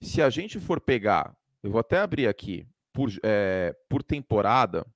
[0.00, 4.86] Se a gente for pegar, eu vou até abrir aqui, por, é, por temporada,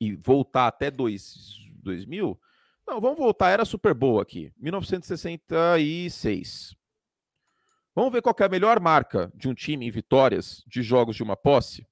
[0.00, 2.38] e voltar até dois, 2000,
[2.86, 6.76] não, vamos voltar, era Super Bowl aqui, 1966.
[7.94, 11.22] Vamos ver qual é a melhor marca de um time em vitórias de jogos de
[11.22, 11.86] uma posse?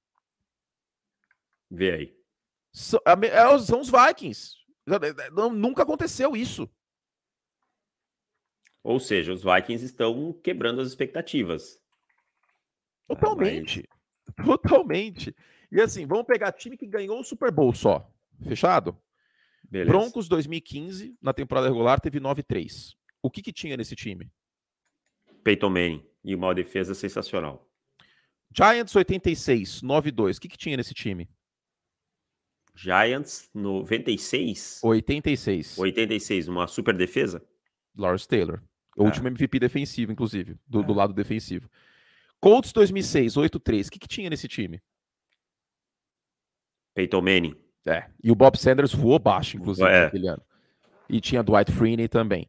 [1.69, 2.13] Vê aí.
[2.73, 4.55] São, é, são os Vikings.
[5.31, 6.67] Não, nunca aconteceu isso.
[8.89, 11.79] Ou seja, os Vikings estão quebrando as expectativas.
[13.07, 13.87] Totalmente.
[13.87, 14.47] Ah, mas...
[14.47, 15.35] Totalmente.
[15.71, 18.11] E assim, vamos pegar time que ganhou o Super Bowl só.
[18.43, 18.99] Fechado?
[19.63, 19.91] Beleza.
[19.91, 22.95] Broncos 2015, na temporada regular, teve 9-3.
[23.21, 24.27] O que, que tinha nesse time?
[25.43, 27.69] Peyton Manning e uma defesa sensacional.
[28.51, 30.37] Giants 86, 9-2.
[30.37, 31.29] O que, que tinha nesse time?
[32.73, 34.79] Giants 96?
[34.81, 35.77] 86.
[35.77, 37.47] 86, uma super defesa?
[37.95, 38.63] Lawrence Taylor.
[38.99, 39.05] O ah.
[39.05, 40.83] último MVP defensivo, inclusive, do, ah.
[40.83, 41.69] do lado defensivo.
[42.41, 43.87] Colts 2006, 8-3.
[43.87, 44.81] O que, que tinha nesse time?
[46.93, 47.55] Peyton Manning.
[47.85, 48.09] É.
[48.21, 50.03] E o Bob Sanders voou baixo, inclusive, é.
[50.03, 50.41] naquele ano.
[51.07, 52.47] E tinha Dwight Freeney também.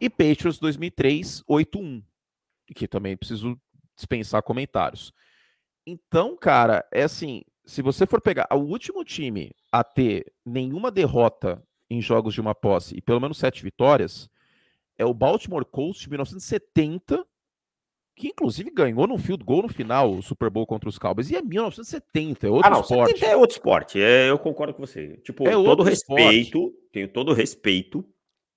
[0.00, 2.02] E Patriots 2003, 8-1.
[2.74, 3.60] Que também preciso
[3.94, 5.12] dispensar comentários.
[5.86, 11.62] Então, cara, é assim, se você for pegar o último time a ter nenhuma derrota
[11.90, 14.30] em jogos de uma posse e pelo menos sete vitórias,
[15.00, 17.26] é o Baltimore Colts de 1970
[18.14, 21.30] que inclusive ganhou no field goal no final o Super Bowl contra os Cowboys.
[21.30, 23.12] E é 1970, é outro ah, não, esporte.
[23.14, 25.16] 70 é outro esporte, é, eu concordo com você.
[25.24, 26.88] Tipo, é todo respeito, esporte.
[26.92, 28.04] tenho todo respeito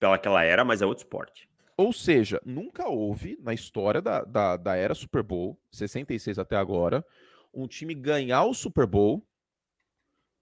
[0.02, 1.48] pelaquela era, mas é outro esporte.
[1.78, 7.06] Ou seja, nunca houve na história da, da, da era Super Bowl, 66 até agora,
[7.54, 9.26] um time ganhar o Super Bowl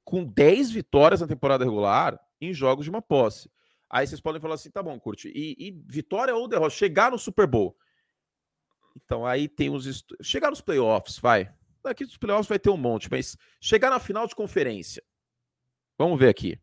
[0.04, 3.52] com 10 vitórias na temporada regular em jogos de uma posse.
[3.92, 5.28] Aí vocês podem falar assim, tá bom, curte.
[5.36, 7.78] E, e vitória ou derrota, chegar no Super Bowl.
[8.96, 9.86] Então aí tem os.
[9.86, 10.06] Est...
[10.22, 11.54] Chegar nos playoffs, vai.
[11.84, 15.04] Daqui dos playoffs vai ter um monte, mas chegar na final de conferência.
[15.98, 16.58] Vamos ver aqui.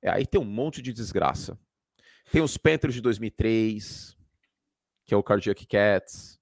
[0.00, 1.58] É, aí tem um monte de desgraça.
[2.30, 4.16] Tem os Panthers de 2003,
[5.04, 6.38] que é o Cardiac Cats.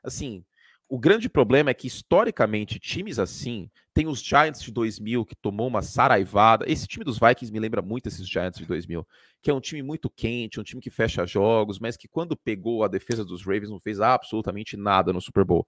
[0.00, 0.44] Assim,
[0.88, 5.66] o grande problema é que, historicamente, times assim, tem os Giants de 2000, que tomou
[5.66, 6.64] uma saraivada.
[6.68, 9.06] Esse time dos Vikings me lembra muito esses Giants de 2000,
[9.42, 12.84] que é um time muito quente, um time que fecha jogos, mas que quando pegou
[12.84, 15.66] a defesa dos Ravens não fez absolutamente nada no Super Bowl.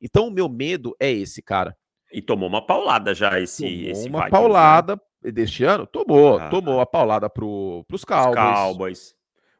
[0.00, 1.76] Então, o meu medo é esse, cara.
[2.12, 5.32] E tomou uma paulada já esse, tomou esse uma Vikings, paulada né?
[5.32, 5.86] deste ano?
[5.86, 8.34] Tomou, ah, tomou a paulada pro, pros Cowboys.
[8.34, 9.14] Cowboys.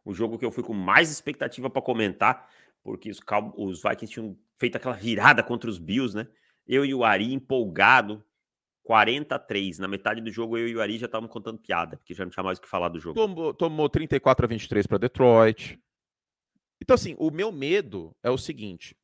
[0.05, 2.49] O jogo que eu fui com mais expectativa para comentar
[2.83, 3.21] porque os,
[3.57, 6.29] os Vikings tinham feito aquela virada contra os Bills, né?
[6.69, 8.23] Eu e o Ari empolgado,
[8.85, 9.79] 43.
[9.79, 12.31] Na metade do jogo, eu e o Ari já estavam contando piada, porque já não
[12.31, 13.15] tinha mais o que falar do jogo.
[13.15, 15.81] Tomou, tomou 34 a 23 para Detroit.
[16.81, 18.95] Então, assim, o meu medo é o seguinte.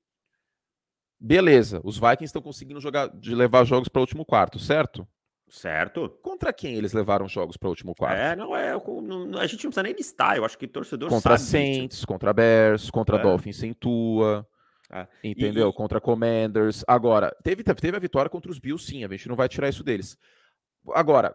[1.19, 5.09] Beleza, os Vikings estão conseguindo jogar, de levar jogos para o último quarto, certo?
[5.49, 6.11] Certo.
[6.23, 8.19] Contra quem eles levaram jogos para o último quarto?
[8.19, 8.73] É, não é.
[8.75, 10.37] Não, a gente não precisa nem listar.
[10.37, 11.45] Eu acho que torcedor contra sabe.
[11.45, 13.23] Contra Saints, contra Bears, contra é.
[13.23, 14.47] Dolphins sem tua.
[14.91, 15.07] É.
[15.23, 15.71] Entendeu?
[15.71, 15.73] E...
[15.73, 16.85] Contra Commanders.
[16.87, 19.05] Agora, teve, teve a vitória contra os Bills, sim.
[19.05, 20.17] A gente não vai tirar isso deles.
[20.95, 21.35] Agora,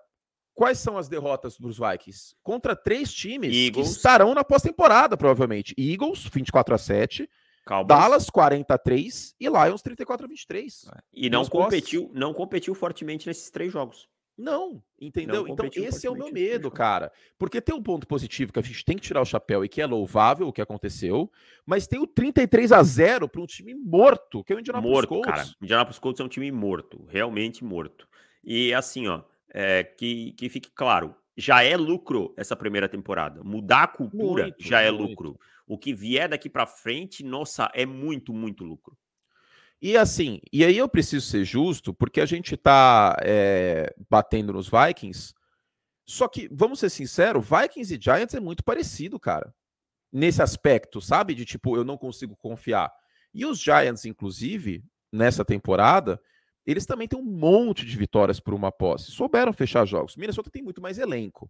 [0.53, 2.35] quais são as derrotas dos Vikings?
[2.43, 3.87] Contra três times Eagles.
[3.87, 5.75] que estarão na pós-temporada, provavelmente.
[5.77, 7.29] Eagles, 24 a 7
[7.65, 7.87] Cowboys.
[7.87, 10.85] Dallas 40 a 3 e Lions 34 a 23.
[10.93, 10.99] É.
[11.13, 14.07] E não competiu, não competiu fortemente nesses três jogos.
[14.41, 15.43] Não, entendeu?
[15.43, 17.11] Não então esse é o meu medo, cara.
[17.37, 19.79] Porque tem um ponto positivo que a gente tem que tirar o chapéu e que
[19.79, 21.31] é louvável o que aconteceu,
[21.63, 25.09] mas tem o 33 a 0 para um time morto, que é o Indianapolis morto,
[25.09, 25.29] Colts.
[25.29, 25.47] Cara.
[25.61, 28.07] Indianapolis Colts é um time morto, realmente morto.
[28.43, 29.21] E assim, ó,
[29.53, 33.43] é, que, que fique claro, já é lucro essa primeira temporada.
[33.43, 35.39] Mudar a cultura muito, já é lucro.
[35.67, 38.97] O que vier daqui para frente, nossa, é muito, muito lucro.
[39.81, 44.69] E assim, e aí eu preciso ser justo, porque a gente tá é, batendo nos
[44.69, 45.33] Vikings.
[46.05, 49.53] Só que, vamos ser sinceros, Vikings e Giants é muito parecido, cara.
[50.13, 51.33] Nesse aspecto, sabe?
[51.33, 52.91] De tipo, eu não consigo confiar.
[53.33, 56.21] E os Giants, inclusive, nessa temporada,
[56.65, 59.11] eles também têm um monte de vitórias por uma posse.
[59.11, 60.15] Souberam fechar jogos.
[60.15, 61.49] Minnesota tem muito mais elenco.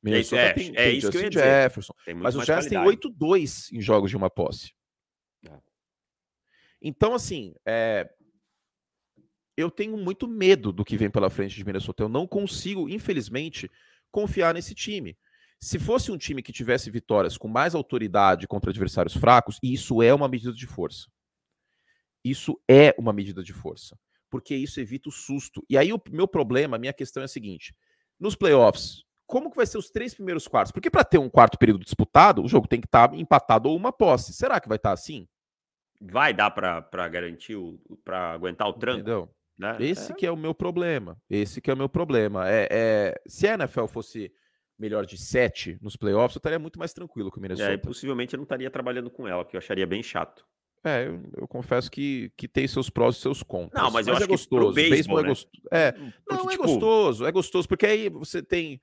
[0.00, 1.92] Minnesota é, tem, é, tem isso Justin Jefferson.
[2.16, 4.72] Mas os Giants têm 8-2 em jogos de uma posse.
[6.80, 8.08] Então, assim, é...
[9.56, 12.02] eu tenho muito medo do que vem pela frente de Minnesota.
[12.02, 13.70] Eu não consigo, infelizmente,
[14.10, 15.16] confiar nesse time.
[15.60, 20.02] Se fosse um time que tivesse vitórias com mais autoridade contra adversários fracos, e isso
[20.02, 21.08] é uma medida de força.
[22.24, 23.98] Isso é uma medida de força.
[24.30, 25.64] Porque isso evita o susto.
[25.68, 27.74] E aí, o meu problema, a minha questão é a seguinte:
[28.20, 30.72] nos playoffs, como que vai ser os três primeiros quartos?
[30.72, 33.76] Porque para ter um quarto período disputado, o jogo tem que estar tá empatado ou
[33.76, 34.32] uma posse.
[34.32, 35.26] Será que vai estar tá assim?
[36.00, 37.56] Vai dar para garantir,
[38.04, 39.00] para aguentar o tranco.
[39.00, 39.30] Entendeu?
[39.58, 39.76] Né?
[39.80, 40.14] Esse é.
[40.14, 41.16] que é o meu problema.
[41.28, 42.48] Esse que é o meu problema.
[42.48, 44.32] É, é, se a NFL fosse
[44.78, 47.72] melhor de sete nos playoffs, eu estaria muito mais tranquilo com o Minnesota.
[47.72, 50.46] É, possivelmente eu não estaria trabalhando com ela, que eu acharia bem chato.
[50.84, 53.82] É, eu, eu, confesso que, que tem seus prós e seus contras.
[53.82, 54.68] Não, mas, mas eu é acho gostoso.
[54.68, 55.24] que beisebol, né?
[55.24, 55.68] é gostoso.
[55.72, 56.62] É, hum, porque, não, é tipo...
[56.62, 58.80] gostoso, é gostoso, porque aí você tem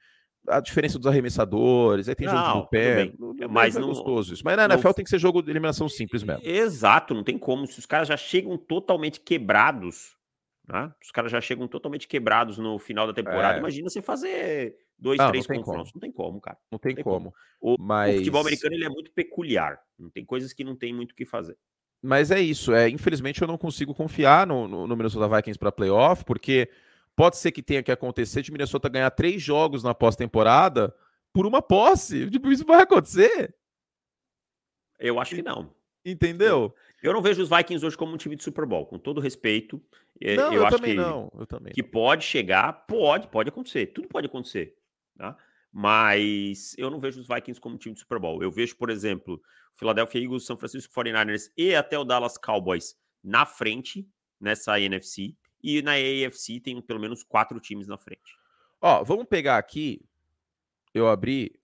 [0.47, 3.13] a diferença dos arremessadores, aí tem não, jogo de pé.
[3.49, 4.43] mas é não, gostoso isso.
[4.45, 6.41] Mas na NFL não, tem que ser jogo de eliminação simples mesmo.
[6.45, 7.65] Exato, não tem como.
[7.65, 10.15] Se os caras já chegam totalmente quebrados,
[10.67, 10.91] né?
[11.01, 13.57] Os caras já chegam totalmente quebrados no final da temporada.
[13.57, 13.59] É.
[13.59, 15.93] Imagina você fazer dois, não, três confrontos.
[15.93, 16.57] Não tem como, cara.
[16.71, 17.31] Não tem, tem como.
[17.31, 17.33] como.
[17.61, 18.15] O, mas...
[18.15, 19.79] o futebol americano ele é muito peculiar.
[19.97, 21.57] Não tem coisas que não tem muito o que fazer.
[22.01, 22.73] Mas é isso.
[22.73, 26.69] É, infelizmente eu não consigo confiar no, no, no Minnesota Vikings para playoff, porque
[27.15, 30.93] Pode ser que tenha que acontecer de Minnesota ganhar três jogos na pós-temporada
[31.33, 32.29] por uma posse.
[32.29, 33.55] Tipo, isso vai acontecer?
[34.99, 35.73] Eu acho que não.
[36.05, 36.75] Entendeu?
[37.01, 39.21] Eu, eu não vejo os Vikings hoje como um time de Super Bowl, com todo
[39.21, 39.81] respeito.
[40.21, 41.31] Não, eu, eu acho também que, não.
[41.37, 41.73] Eu também.
[41.73, 43.87] Que pode chegar, pode, pode acontecer.
[43.87, 44.75] Tudo pode acontecer.
[45.17, 45.37] Tá?
[45.71, 48.41] Mas eu não vejo os Vikings como um time de Super Bowl.
[48.43, 52.95] Eu vejo, por exemplo, o Philadelphia Eagles, São Francisco 49ers e até o Dallas Cowboys
[53.23, 54.07] na frente
[54.39, 55.35] nessa NFC.
[55.65, 58.37] E na AFC tem pelo menos quatro times na frente.
[58.79, 59.99] Ó, vamos pegar aqui.
[60.93, 61.59] Eu abri.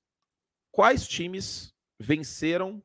[0.72, 2.82] Quais times venceram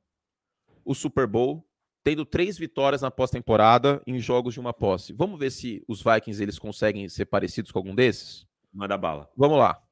[0.85, 1.67] o Super Bowl
[2.05, 5.15] tendo três vitórias na pós-temporada em jogos de uma posse?
[5.15, 8.47] Vamos ver se os Vikings eles conseguem ser parecidos com algum desses?
[8.71, 9.31] Manda bala.
[9.35, 9.83] Vamos lá.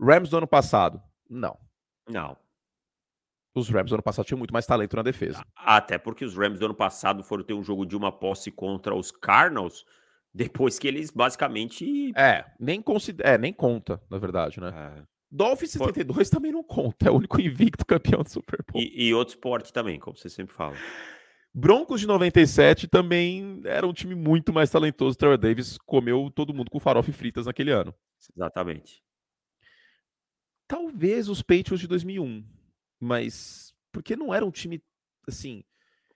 [0.00, 1.00] Rams do ano passado?
[1.30, 1.56] Não.
[2.08, 2.36] Não.
[3.54, 5.46] Os Rams do ano passado tinham muito mais talento na defesa.
[5.54, 8.92] Até porque os Rams do ano passado foram ter um jogo de uma posse contra
[8.92, 9.86] os Cardinals
[10.38, 12.12] depois que eles basicamente.
[12.16, 14.72] É, nem, considera, é, nem conta, na verdade, né?
[14.72, 15.02] É.
[15.30, 18.80] Dolphins 72 também não conta, é o único invicto campeão do Super Bowl.
[18.80, 20.76] E, e outro esporte também, como você sempre fala.
[21.52, 25.18] Broncos de 97 também era um time muito mais talentoso.
[25.18, 27.92] Trevor Davis comeu todo mundo com farofa e fritas naquele ano.
[28.36, 29.02] Exatamente.
[30.68, 32.44] Talvez os Patriots de 2001,
[33.00, 34.80] mas porque não era um time
[35.26, 35.64] assim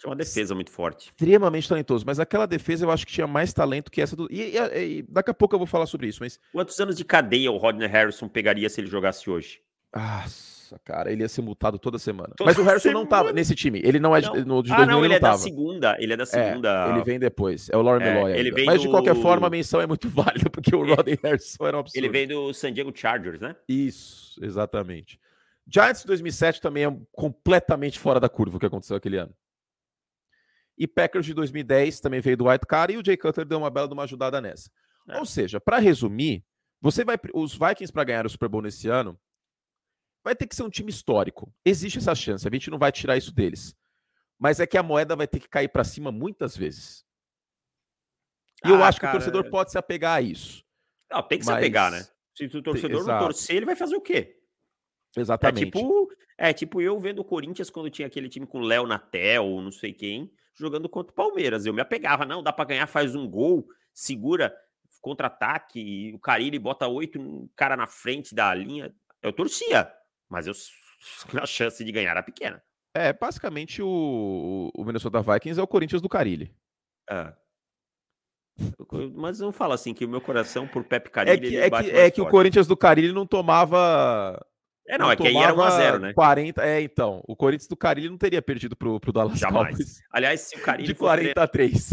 [0.02, 1.08] tinha uma defesa muito forte.
[1.08, 4.26] Extremamente talentoso, mas aquela defesa eu acho que tinha mais talento que essa do.
[4.30, 6.38] E, e, e, daqui a pouco eu vou falar sobre isso, mas.
[6.52, 9.60] Quantos anos de cadeia o Rodney Harrison pegaria se ele jogasse hoje?
[9.94, 12.34] Nossa, cara, ele ia ser multado toda semana.
[12.36, 13.00] Toda mas o Harrison semana.
[13.00, 13.80] não tava nesse time.
[13.84, 14.62] Ele não é de, não.
[14.62, 15.96] de ah, 2000 não, ele, ele é da segunda.
[16.00, 16.86] Ele é da segunda.
[16.86, 17.68] É, ele vem depois.
[17.70, 18.32] É o Lauren é, Meloy.
[18.32, 21.66] Ele vem mas de qualquer forma a menção é muito válida porque o Rodney Harrison
[21.66, 22.04] era um absurdo.
[22.04, 23.54] Ele vem do San Diego Chargers, né?
[23.68, 25.20] Isso, exatamente.
[25.66, 29.32] Giants de 2007 também é completamente fora da curva o que aconteceu aquele ano.
[30.78, 33.70] E Packers de 2010 também veio do White Card e o Jay Cutler deu uma
[33.70, 34.70] bela de uma ajudada nessa.
[35.08, 35.18] É.
[35.18, 36.44] Ou seja, para resumir,
[36.80, 39.18] você vai os Vikings para ganhar o Super Bowl nesse ano
[40.24, 41.52] vai ter que ser um time histórico.
[41.64, 43.76] Existe essa chance, a gente não vai tirar isso deles.
[44.38, 47.04] Mas é que a moeda vai ter que cair para cima muitas vezes.
[48.64, 49.12] E ah, eu acho cara...
[49.12, 50.64] que o torcedor pode se apegar a isso.
[51.10, 51.54] Não, tem que mas...
[51.54, 52.06] se apegar, né?
[52.34, 54.38] Se o torcedor não torcer, ele vai fazer o quê?
[55.16, 55.62] Exatamente.
[55.62, 59.60] É tipo, é tipo eu vendo o Corinthians quando tinha aquele time com Léo Natel,
[59.60, 61.66] não sei quem, jogando contra o Palmeiras.
[61.66, 64.54] Eu me apegava, não, dá para ganhar, faz um gol, segura,
[65.00, 69.92] contra-ataque e o Carilli bota oito cara na frente da linha, eu torcia,
[70.28, 70.54] mas eu,
[71.42, 72.62] a chance de ganhar era pequena.
[72.94, 76.54] É, basicamente o, o Minnesota Vikings é o Corinthians do Carilli.
[77.10, 77.34] É.
[79.14, 81.82] Mas não fala assim que o meu coração por Pepe é Carilli é que, é
[81.82, 84.38] que, é que o Corinthians do Carilli não tomava
[84.88, 86.12] é, não, não é que aí era 1x0, né?
[86.12, 87.22] 40, é, então.
[87.26, 89.68] O Corinthians do Carilli não teria perdido pro, pro Dallas Jamais.
[89.68, 90.00] Cowboys.
[90.12, 91.92] Aliás, se o Carilli de 40 a 3.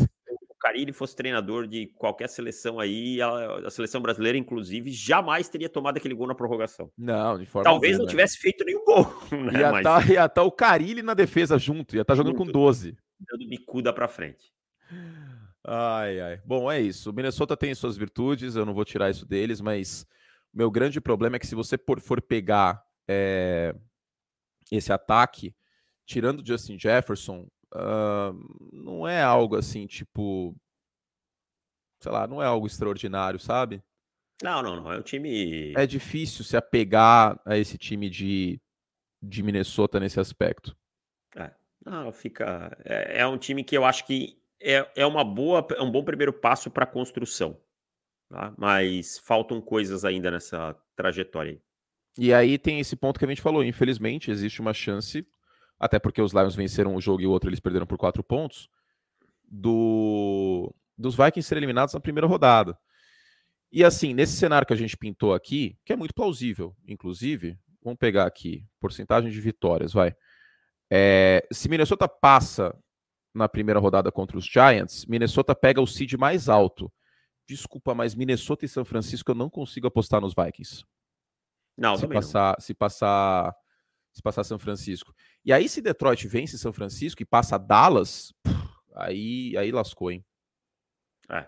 [0.50, 5.70] O Carilli fosse treinador de qualquer seleção aí, a, a, seleção brasileira, inclusive, jamais teria
[5.70, 6.92] tomado aquele gol na prorrogação.
[6.98, 8.42] Não, de forma Talvez não tivesse né?
[8.42, 9.06] feito nenhum gol.
[9.32, 9.60] Né?
[9.60, 12.52] Ia estar tá, tá o Carilli na defesa junto, ia estar tá jogando junto, com
[12.52, 12.98] 12.
[13.20, 14.52] Dando bicuda pra frente.
[15.66, 16.42] Ai, ai.
[16.46, 17.12] Bom, é isso.
[17.12, 20.06] O Minnesota tem suas virtudes, eu não vou tirar isso deles, mas
[20.54, 23.76] meu grande problema é que se você for pegar é,
[24.72, 25.56] esse ataque,
[26.06, 30.56] tirando Justin Jefferson, uh, não é algo assim, tipo.
[32.02, 33.84] Sei lá, não é algo extraordinário, sabe?
[34.41, 34.91] Não, não, não.
[34.91, 35.74] É um time.
[35.76, 38.60] É difícil se apegar a esse time de,
[39.22, 40.76] de Minnesota nesse aspecto.
[41.36, 41.52] É.
[41.86, 42.78] Não, fica.
[42.86, 46.04] É, é um time que eu acho que é, é uma boa, é um bom
[46.04, 47.60] primeiro passo para a construção.
[48.30, 48.54] Tá?
[48.58, 51.62] Mas faltam coisas ainda nessa trajetória aí.
[52.18, 53.64] E aí tem esse ponto que a gente falou.
[53.64, 55.26] Infelizmente, existe uma chance,
[55.80, 58.70] até porque os Lions venceram um jogo e o outro eles perderam por quatro pontos,
[59.50, 62.78] do dos Vikings serem eliminados na primeira rodada.
[63.72, 67.98] E assim, nesse cenário que a gente pintou aqui, que é muito plausível, inclusive, vamos
[67.98, 70.14] pegar aqui, porcentagem de vitórias, vai.
[70.92, 72.76] É, se Minnesota passa
[73.34, 76.92] na primeira rodada contra os Giants, Minnesota pega o seed mais alto.
[77.50, 80.86] Desculpa, mas Minnesota e São Francisco eu não consigo apostar nos Vikings.
[81.76, 82.62] Não, se passar, não.
[82.62, 83.56] se passar,
[84.14, 85.12] se passar São Francisco.
[85.43, 88.32] E aí se Detroit vence São Francisco e passa Dallas,
[88.93, 90.24] aí aí lascou, hein?
[91.28, 91.47] É.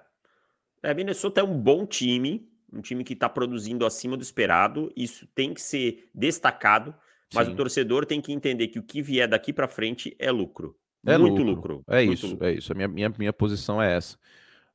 [0.81, 4.91] É, Minnesota é um bom time, um time que está produzindo acima do esperado.
[4.95, 6.95] Isso tem que ser destacado,
[7.31, 7.53] mas Sim.
[7.53, 10.75] o torcedor tem que entender que o que vier daqui para frente é lucro.
[11.05, 11.75] É muito lucro.
[11.75, 11.83] lucro.
[11.87, 12.47] É muito isso, lucro.
[12.47, 12.71] é isso.
[12.71, 14.17] A minha, minha, minha posição é essa.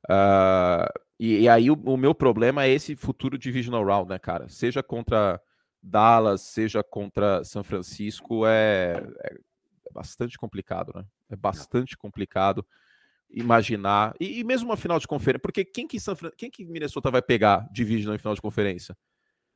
[0.09, 4.47] Uh, e, e, aí o, o, meu problema é esse futuro divisional round, né, cara?
[4.49, 5.41] Seja contra
[5.81, 11.05] Dallas, seja contra São Francisco, é, é, é bastante complicado, né?
[11.29, 12.65] É bastante complicado
[13.29, 14.13] imaginar.
[14.19, 17.21] E, e, mesmo uma final de conferência, porque quem que, São, quem que Minnesota vai
[17.21, 18.95] pegar divisional em final de conferência?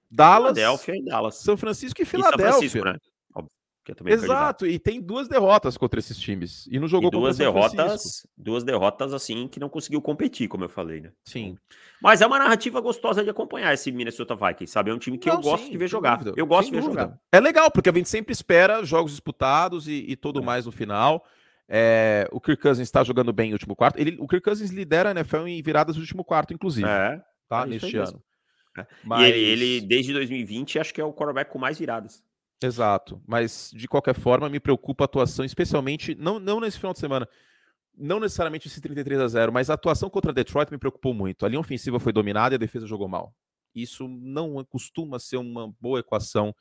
[0.10, 1.36] Dallas, Philadelphia e Dallas.
[1.36, 2.66] São Francisco e Filadélfia.
[2.66, 3.11] E São Francisco, né?
[3.90, 6.68] É Exato, e tem duas derrotas contra esses times.
[6.68, 10.70] E não jogou e duas derrotas, duas derrotas assim que não conseguiu competir, como eu
[10.70, 11.12] falei, né?
[11.26, 11.58] Sim.
[12.00, 14.92] Mas é uma narrativa gostosa de acompanhar esse Minnesota Vikings, sabe?
[14.92, 16.18] É um time que não, eu gosto sim, de ver jogar.
[16.18, 16.34] Dúvida.
[16.38, 17.02] Eu gosto de ver dúvida.
[17.02, 17.20] jogar.
[17.32, 20.44] É legal, porque a gente sempre espera jogos disputados e, e tudo é.
[20.44, 21.26] mais no final.
[21.68, 23.98] É, o Kirk Cousins está jogando bem no último quarto.
[23.98, 26.88] Ele, o Kirk Cousins lidera a NFL em viradas no último quarto, inclusive.
[26.88, 27.20] É,
[27.50, 27.64] tá?
[27.64, 28.22] É Neste ano.
[28.78, 28.86] É.
[29.04, 29.22] Mas...
[29.22, 32.24] E ele, ele, desde 2020, acho que é o quarterback com mais viradas.
[32.64, 37.00] Exato, mas de qualquer forma me preocupa a atuação, especialmente, não, não nesse final de
[37.00, 37.28] semana,
[37.98, 41.46] não necessariamente esse 33 a 0, mas a atuação contra Detroit me preocupou muito.
[41.46, 43.34] A linha ofensiva foi dominada e a defesa jogou mal.
[43.74, 46.54] Isso não costuma ser uma boa equação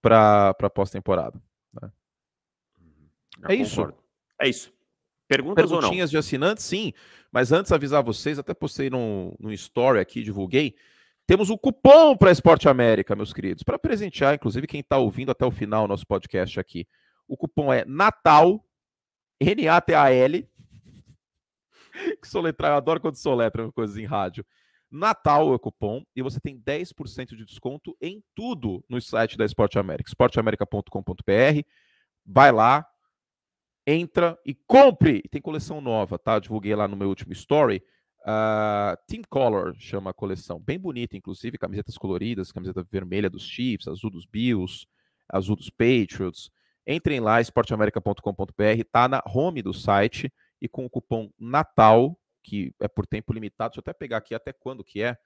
[0.00, 1.40] para pós-temporada.
[1.72, 1.90] Né?
[3.48, 3.92] É isso.
[4.40, 4.72] É isso.
[5.28, 6.92] Perguntas Perguntinhas de assinantes, sim.
[7.32, 10.76] Mas antes avisar vocês, até postei no, no story aqui, divulguei.
[11.26, 15.44] Temos um cupom para Esporte América, meus queridos, para presentear, inclusive, quem está ouvindo até
[15.44, 16.86] o final nosso podcast aqui.
[17.26, 18.64] O cupom é Natal,
[19.40, 20.48] N-A-T-A-L.
[22.20, 24.44] Que soletrar, eu adoro quando soletra coisas em rádio.
[24.90, 29.46] Natal é o cupom e você tem 10% de desconto em tudo no site da
[29.46, 31.62] Esporte América, esporteamerica.com.br.
[32.24, 32.86] Vai lá,
[33.86, 35.22] entra e compre.
[35.30, 36.38] Tem coleção nova, tá?
[36.38, 37.82] Divulguei lá no meu último story.
[38.26, 43.86] Uh, Team Color chama a coleção, bem bonita, inclusive, camisetas coloridas, camiseta vermelha dos Chiefs,
[43.86, 44.84] azul dos Bills,
[45.28, 46.50] azul dos Patriots.
[46.84, 52.88] Entrem lá, esporteamerica.com.br, tá na home do site e com o cupom Natal, que é
[52.88, 55.16] por tempo limitado, deixa eu até pegar aqui até quando que é,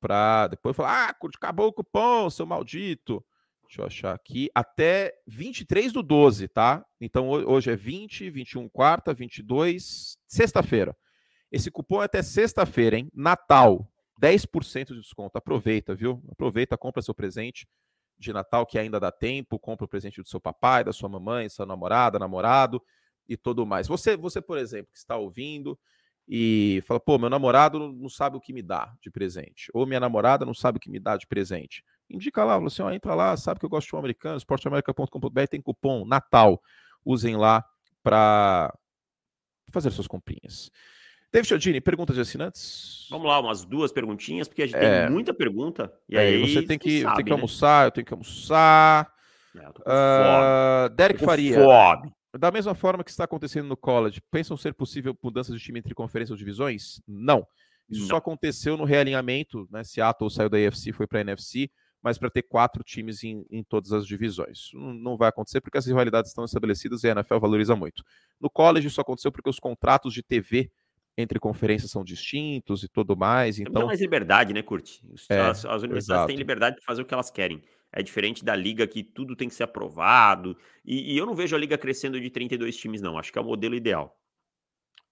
[0.00, 3.24] para depois falar, ah, acabou o cupom, seu maldito.
[3.62, 6.84] Deixa eu achar aqui, até 23 do 12, tá?
[7.00, 10.96] Então hoje é 20, 21 quarta, 22, sexta-feira.
[11.54, 13.08] Esse cupom é até sexta-feira, hein?
[13.14, 13.88] Natal.
[14.20, 15.38] 10% de desconto.
[15.38, 16.20] Aproveita, viu?
[16.28, 17.68] Aproveita, compra seu presente
[18.18, 21.48] de Natal que ainda dá tempo, compra o presente do seu papai, da sua mamãe,
[21.48, 22.82] sua namorada, namorado
[23.28, 23.86] e tudo mais.
[23.86, 25.78] Você, você por exemplo, que está ouvindo
[26.26, 30.00] e fala, pô, meu namorado não sabe o que me dá de presente, ou minha
[30.00, 31.84] namorada não sabe o que me dá de presente.
[32.10, 35.62] Indica lá, fala assim, entra lá, sabe que eu gosto de um americano, esporteamerica.com.br tem
[35.62, 36.60] cupom Natal.
[37.04, 37.64] Usem lá
[38.02, 38.76] para
[39.70, 40.68] fazer suas comprinhas.
[41.34, 43.08] David Chiodini, perguntas de assinantes?
[43.10, 45.06] Vamos lá, umas duas perguntinhas, porque a gente é.
[45.06, 45.92] tem muita pergunta.
[46.08, 47.34] E é, aí você tem que, sabe, tem que né?
[47.34, 49.12] almoçar, eu tenho que almoçar.
[49.56, 51.56] É, uh, Derek Faria.
[51.56, 52.12] Fome.
[52.38, 55.92] Da mesma forma que está acontecendo no college, pensam ser possível mudanças de time entre
[55.92, 57.00] conferências ou divisões?
[57.04, 57.44] Não.
[57.90, 58.08] Isso Não.
[58.10, 59.82] só aconteceu no realinhamento, né?
[59.82, 61.68] Seattle saiu da AFC foi para a NFC,
[62.00, 64.70] mas para ter quatro times em, em todas as divisões.
[64.72, 68.04] Não, não, vai acontecer porque as rivalidades estão estabelecidas e a NFL valoriza muito.
[68.40, 70.70] No college isso aconteceu porque os contratos de TV
[71.16, 73.58] entre conferências são distintos e tudo mais.
[73.58, 75.02] Então, Tem mais liberdade, né, Curti?
[75.28, 76.26] É, as, as, universidades exato.
[76.26, 77.62] têm liberdade de fazer o que elas querem.
[77.92, 80.56] É diferente da liga que tudo tem que ser aprovado.
[80.84, 83.16] E, e eu não vejo a liga crescendo de 32 times, não.
[83.16, 84.18] Acho que é o modelo ideal.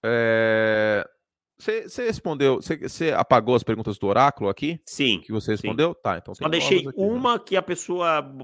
[0.03, 1.07] É...
[1.57, 4.81] Você respondeu, você apagou as perguntas do oráculo aqui?
[4.85, 5.21] Sim.
[5.21, 5.93] Que você respondeu?
[5.93, 5.99] Sim.
[6.03, 6.35] Tá, então.
[6.35, 6.93] Só deixei aqui, né?
[6.97, 7.43] uma né?
[7.45, 8.35] que a pessoa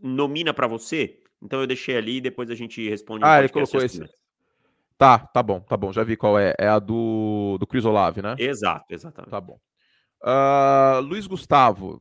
[0.00, 1.18] nomina para você.
[1.42, 3.24] Então eu deixei ali e depois a gente responde.
[3.24, 4.04] Ah, ele colocou esse.
[4.98, 5.92] Tá, tá bom, tá bom.
[5.92, 6.54] Já vi qual é.
[6.58, 8.34] É a do, do Chris Olave, né?
[8.36, 9.30] Exato, exatamente.
[9.30, 9.58] Tá bom.
[10.20, 12.00] Uh, Luiz Gustavo,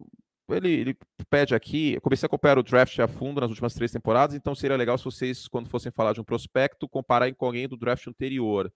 [0.50, 0.98] ele, ele,
[1.30, 1.94] pede aqui.
[1.94, 4.98] Eu comecei a acompanhar o draft a fundo nas últimas três temporadas, então seria legal
[4.98, 8.74] se vocês, quando fossem falar de um prospecto, compararem com alguém do draft anterior.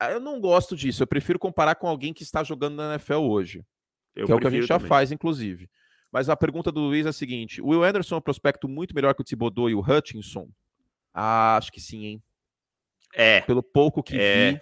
[0.00, 3.14] Ah, eu não gosto disso, eu prefiro comparar com alguém que está jogando na NFL
[3.14, 3.64] hoje.
[4.16, 4.88] Eu que é o que a gente já também.
[4.88, 5.70] faz, inclusive.
[6.10, 8.94] Mas a pergunta do Luiz é a seguinte: o Will Anderson é um prospecto muito
[8.94, 10.48] melhor que o Thibodeau e o Hutchinson?
[11.14, 12.22] Ah, acho que sim, hein?
[13.14, 13.40] É.
[13.42, 14.52] Pelo pouco que é.
[14.52, 14.60] vi.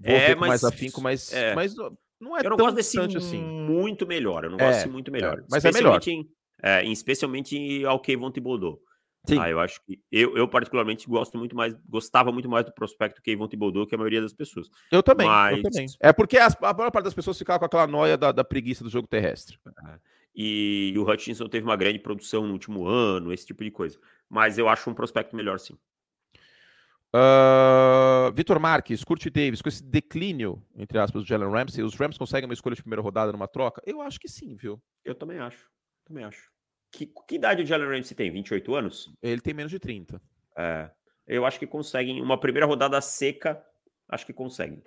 [0.00, 1.54] Vou é, ver mas, mais afinco, mas, é.
[1.54, 1.74] mas
[2.20, 3.42] não é Eu não tão gosto desse assim.
[3.42, 4.44] muito melhor.
[4.44, 5.38] Eu não gosto é, muito melhor.
[5.38, 6.00] É, mas é melhor.
[6.06, 6.28] Em,
[6.62, 8.80] é, especialmente ao Kevon Thibodeau.
[9.28, 9.38] Sim.
[9.38, 13.22] Ah, eu acho que eu, eu particularmente gosto muito mais, gostava muito mais do prospecto
[13.22, 14.68] Kevon Thibodeau que a maioria das pessoas.
[14.90, 15.56] Eu também, Mas...
[15.56, 15.86] eu também.
[16.00, 18.82] É porque as, a maior parte das pessoas ficava com aquela noia da, da preguiça
[18.82, 19.58] do jogo terrestre.
[19.66, 19.98] É.
[20.34, 23.98] E, e, o Hutchinson teve uma grande produção no último ano, esse tipo de coisa.
[24.28, 25.76] Mas eu acho um prospecto melhor, sim.
[27.14, 32.16] Uh, Vitor Marques, Curti Davis, com esse declínio, entre aspas, do Jalen Ramsey, os Rams
[32.16, 33.82] conseguem uma escolha de primeira rodada numa troca?
[33.84, 34.82] Eu acho que sim, viu?
[35.04, 35.68] Eu também acho.
[36.04, 36.50] Também acho.
[36.90, 38.30] Que, que idade o Jalen Ramsey tem?
[38.30, 39.12] 28 anos?
[39.22, 40.20] Ele tem menos de 30.
[40.56, 40.90] É.
[41.26, 42.20] Eu acho que conseguem.
[42.20, 43.62] Uma primeira rodada seca,
[44.08, 44.82] acho que conseguem.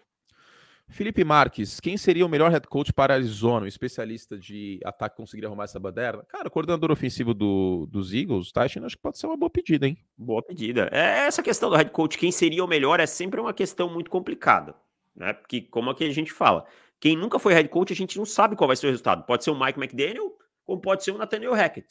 [0.87, 3.65] Felipe Marques, quem seria o melhor head coach para Arizona?
[3.65, 6.23] Um especialista de ataque conseguiria arrumar essa baderna?
[6.27, 9.87] Cara, o coordenador ofensivo do, dos Eagles, Tyson, acho que pode ser uma boa pedida,
[9.87, 9.97] hein?
[10.17, 10.87] Boa pedida.
[10.91, 14.09] É, essa questão do head coach, quem seria o melhor, é sempre uma questão muito
[14.09, 14.75] complicada,
[15.15, 15.33] né?
[15.33, 16.65] Porque, como aqui a gente fala,
[16.99, 19.25] quem nunca foi head coach, a gente não sabe qual vai ser o resultado.
[19.25, 21.87] Pode ser o Mike McDaniel, como pode ser o Nathaniel Hackett.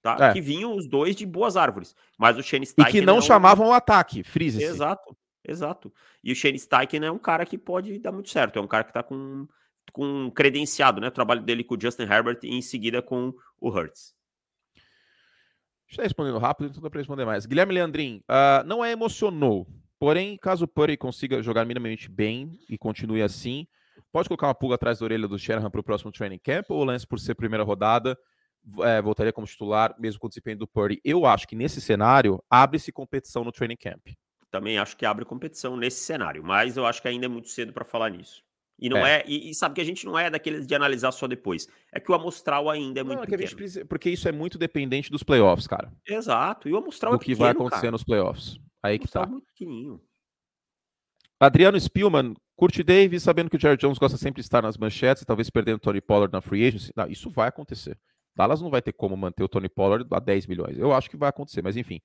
[0.00, 0.16] Tá?
[0.20, 0.32] É.
[0.32, 1.94] Que vinham os dois de boas árvores.
[2.16, 2.90] Mas o Shane Steichen...
[2.90, 3.22] E que não, não...
[3.22, 5.16] chamavam o ataque, freeze Exato.
[5.46, 5.92] Exato.
[6.22, 8.58] E o Shane Steichen é um cara que pode dar muito certo.
[8.58, 9.46] É um cara que está com,
[9.92, 11.08] com credenciado, né?
[11.08, 14.14] O trabalho dele com o Justin Herbert e em seguida com o Hurts.
[15.88, 17.46] Está respondendo rápido, então dá para responder mais.
[17.46, 19.66] Guilherme Leandrin, uh, não é emocionou.
[19.98, 23.66] Porém, caso o Purdy consiga jogar minimamente bem e continue assim,
[24.12, 26.82] pode colocar uma pulga atrás da orelha do Shanahan para o próximo training camp ou
[26.82, 28.16] o Lance, por ser primeira rodada,
[28.80, 31.00] é, voltaria como titular, mesmo com o desempenho do Purdy?
[31.02, 34.08] Eu acho que nesse cenário abre-se competição no training camp
[34.50, 37.72] também acho que abre competição nesse cenário, mas eu acho que ainda é muito cedo
[37.72, 38.42] para falar nisso.
[38.78, 41.10] E não é, é e, e, sabe que a gente não é daqueles de analisar
[41.10, 41.66] só depois.
[41.92, 43.56] É que o amostral ainda é muito não, é pequeno.
[43.56, 45.92] Precisa, porque isso é muito dependente dos playoffs, cara.
[46.06, 46.68] Exato.
[46.68, 47.90] E o amostral do é pequeno, que vai acontecer cara.
[47.90, 48.56] nos playoffs.
[48.80, 49.22] Aí que tá.
[49.22, 50.00] É muito pequenininho.
[51.40, 55.24] Adriano Spielman, curte Davis, sabendo que o Jared Jones gosta sempre de estar nas manchetes,
[55.24, 56.92] talvez perdendo o Tony Pollard na free agency.
[56.94, 57.98] Não, isso vai acontecer.
[58.34, 60.78] Dallas não vai ter como manter o Tony Pollard a 10 milhões.
[60.78, 62.00] Eu acho que vai acontecer, mas enfim.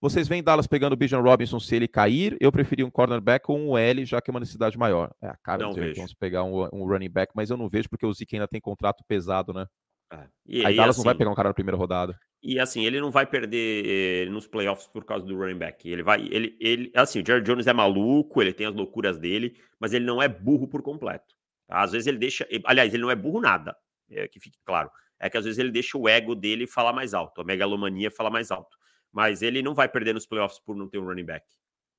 [0.00, 2.34] Vocês veem Dallas pegando o Bijan Robinson se ele cair?
[2.40, 5.10] Eu preferia um cornerback ou um L, já que é uma necessidade maior.
[5.20, 7.88] É a cara não de vamos pegar um, um, running back, mas eu não vejo
[7.90, 9.66] porque o Zeke ainda tem contrato pesado, né?
[10.10, 10.26] É.
[10.46, 12.18] E, Aí e Dallas assim, não vai assim pegar um cara na primeira rodada.
[12.42, 15.86] E assim, ele não vai perder eh, nos playoffs por causa do running back.
[15.86, 16.26] Ele vai.
[16.30, 20.06] Ele, ele, assim, o Jared Jones é maluco, ele tem as loucuras dele, mas ele
[20.06, 21.34] não é burro por completo.
[21.68, 21.82] Tá?
[21.82, 22.48] Às vezes ele deixa.
[22.64, 23.76] Aliás, ele não é burro nada.
[24.10, 24.90] É, que fique claro.
[25.20, 28.30] É que às vezes ele deixa o ego dele falar mais alto, a megalomania falar
[28.30, 28.79] mais alto.
[29.12, 31.46] Mas ele não vai perder nos playoffs por não ter um running back,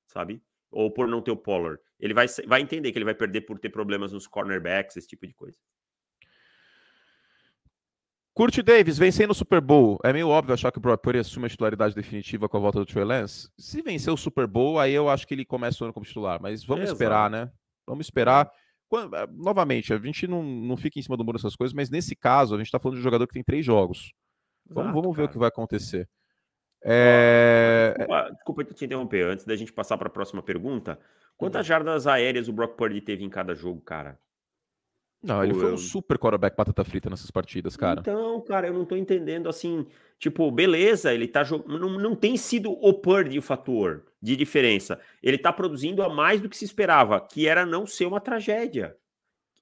[0.07, 0.41] sabe?
[0.71, 1.81] Ou por não ter o Pollard.
[1.99, 5.27] Ele vai, vai entender que ele vai perder por ter problemas nos cornerbacks, esse tipo
[5.27, 5.57] de coisa.
[8.33, 9.99] Curte Davis, vencendo o Super Bowl.
[10.03, 12.79] É meio óbvio achar que o Brock Purdy assume a titularidade definitiva com a volta
[12.79, 13.49] do Trey Lance.
[13.57, 16.41] Se vencer o Super Bowl, aí eu acho que ele começa o ano como titular.
[16.41, 16.95] Mas vamos Exato.
[16.95, 17.51] esperar, né?
[17.85, 18.49] Vamos esperar.
[18.87, 21.89] Quando, eh, novamente, a gente não, não fica em cima do muro dessas coisas, mas
[21.89, 24.13] nesse caso, a gente está falando de um jogador que tem três jogos.
[24.65, 26.09] Exato, vamos, vamos ver o que vai acontecer.
[26.83, 27.93] É...
[27.97, 29.25] Desculpa, desculpa te interromper.
[29.25, 30.99] Antes da gente passar para a próxima pergunta,
[31.37, 31.67] quantas uhum.
[31.67, 34.19] jardas aéreas o Brock Purdy teve em cada jogo, cara?
[35.23, 37.99] Não, ele foi um super quarterback batata frita nessas partidas, cara.
[37.99, 39.85] Então, cara, eu não tô entendendo assim.
[40.17, 41.79] Tipo, beleza, ele tá jogando.
[41.79, 44.99] Não, não tem sido o Purdy o fator de diferença.
[45.21, 48.97] Ele tá produzindo a mais do que se esperava, que era não ser uma tragédia.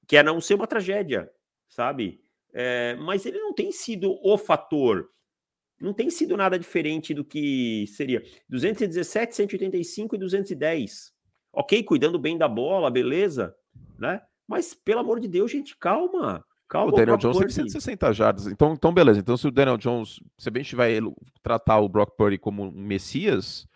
[0.08, 1.30] Que era não ser uma tragédia,
[1.68, 2.22] sabe?
[2.54, 5.10] É, mas ele não tem sido o fator.
[5.82, 11.12] Não tem sido nada diferente do que seria 217, 185 e 210.
[11.54, 13.56] Ok, cuidando bem da bola, beleza,
[13.98, 14.22] né?
[14.48, 16.44] Mas, pelo amor de Deus, gente, calma.
[16.68, 18.48] Calma, o Daniel Jones teve 160 jardas.
[18.48, 19.20] Então, então, beleza.
[19.20, 21.00] Então, se o Daniel Jones, se a gente vai
[21.42, 23.68] tratar o Brock Purdy como um Messias,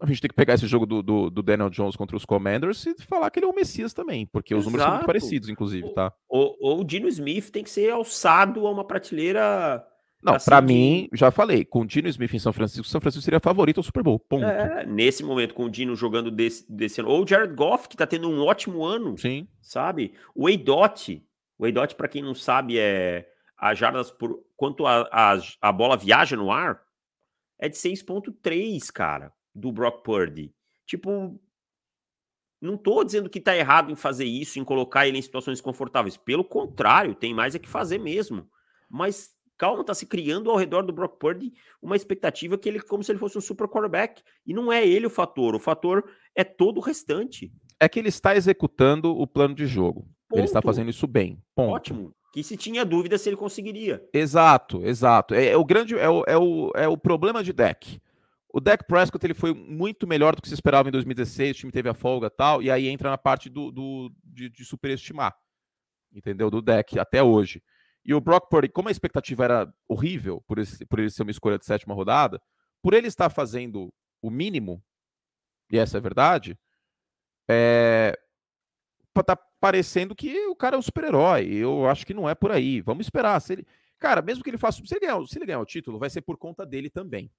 [0.00, 2.84] a gente tem que pegar esse jogo do, do, do, Daniel Jones contra os Commanders
[2.86, 4.60] e falar que ele é um Messias também, porque Exato.
[4.60, 6.12] os números são muito parecidos, inclusive, tá?
[6.28, 9.84] Ou o Dino Smith tem que ser alçado a uma prateleira
[10.24, 13.22] não, assim, para mim, já falei, com o Dino Smith em São Francisco, São Francisco
[13.22, 14.18] seria favorito ao Super Bowl.
[14.18, 14.42] Ponto.
[14.42, 17.96] É, nesse momento, com o Dino jogando desse, desse ano, ou o Jared Goff, que
[17.96, 19.18] tá tendo um ótimo ano.
[19.18, 19.46] Sim.
[19.60, 20.14] Sabe?
[20.34, 21.22] O Eidot,
[21.58, 25.96] o Eidot, para quem não sabe, é as jardas por quanto a, a, a bola
[25.96, 26.80] viaja no ar,
[27.58, 30.54] é de 6,3, cara, do Brock Purdy.
[30.86, 31.38] Tipo,
[32.62, 36.16] não tô dizendo que tá errado em fazer isso, em colocar ele em situações confortáveis.
[36.16, 38.48] Pelo contrário, tem mais é que fazer mesmo.
[38.88, 43.02] Mas calma, tá se criando ao redor do Brock Purdy uma expectativa que ele como
[43.02, 44.22] se ele fosse um super quarterback.
[44.46, 47.52] E não é ele o fator, o fator é todo o restante.
[47.78, 50.08] É que ele está executando o plano de jogo.
[50.28, 50.38] Ponto.
[50.38, 51.42] Ele está fazendo isso bem.
[51.54, 51.74] Ponto.
[51.74, 52.14] Ótimo.
[52.32, 54.02] Que se tinha dúvida se ele conseguiria.
[54.12, 55.34] Exato, exato.
[55.34, 58.00] É, é o grande é o, é, o, é o problema de deck.
[58.52, 61.72] O Dak Prescott ele foi muito melhor do que se esperava em 2016, o time
[61.72, 65.34] teve a folga tal, e aí entra na parte do, do de, de superestimar,
[66.12, 66.48] entendeu?
[66.48, 67.60] Do deck até hoje.
[68.04, 71.30] E o Brock Purdy, como a expectativa era horrível por, esse, por ele ser uma
[71.30, 72.40] escolha de sétima rodada,
[72.82, 74.82] por ele estar fazendo o mínimo,
[75.70, 76.58] e essa é a verdade,
[77.48, 78.18] é,
[79.24, 81.46] tá parecendo que o cara é um super-herói.
[81.54, 82.80] Eu acho que não é por aí.
[82.80, 83.40] Vamos esperar.
[83.40, 83.66] Se ele,
[83.98, 84.84] cara, mesmo que ele faça.
[84.84, 87.30] Se ele, ganhar, se ele ganhar o título, vai ser por conta dele também.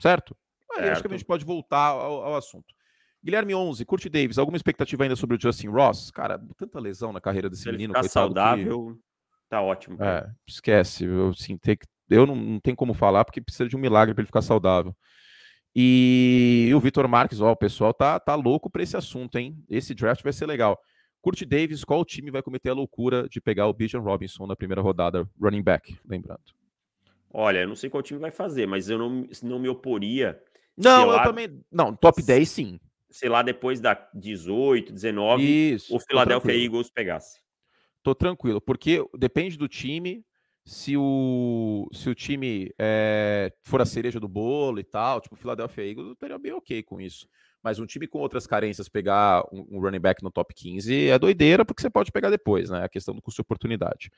[0.00, 0.36] Certo?
[0.70, 0.92] Aí certo.
[0.92, 2.74] acho que a gente pode voltar ao, ao assunto.
[3.22, 6.10] Guilherme 11, Curti Davis, alguma expectativa ainda sobre o Justin Ross?
[6.10, 7.92] Cara, tanta lesão na carreira desse se menino.
[7.92, 8.98] Ele ficar saudável.
[9.50, 10.00] Tá ótimo.
[10.00, 11.04] É, esquece.
[11.04, 11.76] Eu, assim, tem,
[12.08, 14.94] eu não, não tenho como falar porque precisa de um milagre para ele ficar saudável.
[15.74, 19.56] E, e o Vitor Marques, ó, o pessoal tá, tá louco para esse assunto, hein?
[19.68, 20.78] Esse draft vai ser legal.
[21.20, 24.80] Curte Davis, qual time vai cometer a loucura de pegar o Bijan Robinson na primeira
[24.80, 26.40] rodada, running back, lembrando?
[27.32, 30.40] Olha, eu não sei qual time vai fazer, mas eu não, não me oporia.
[30.76, 31.60] Não, eu lá, também.
[31.70, 32.80] Não, top 10 sim.
[33.10, 37.40] Sei lá, depois da 18, 19, Isso, o Philadelphia Eagles pegasse.
[38.02, 40.24] Tô tranquilo, porque depende do time.
[40.64, 45.38] Se o, se o time é, for a cereja do bolo e tal, tipo o
[45.38, 47.26] Philadelphia Eagles, eu estaria bem ok com isso.
[47.62, 51.18] Mas um time com outras carências pegar um, um, running back no top 15 é
[51.18, 52.84] doideira, porque você pode pegar depois, né?
[52.84, 54.10] A questão do custo de oportunidade.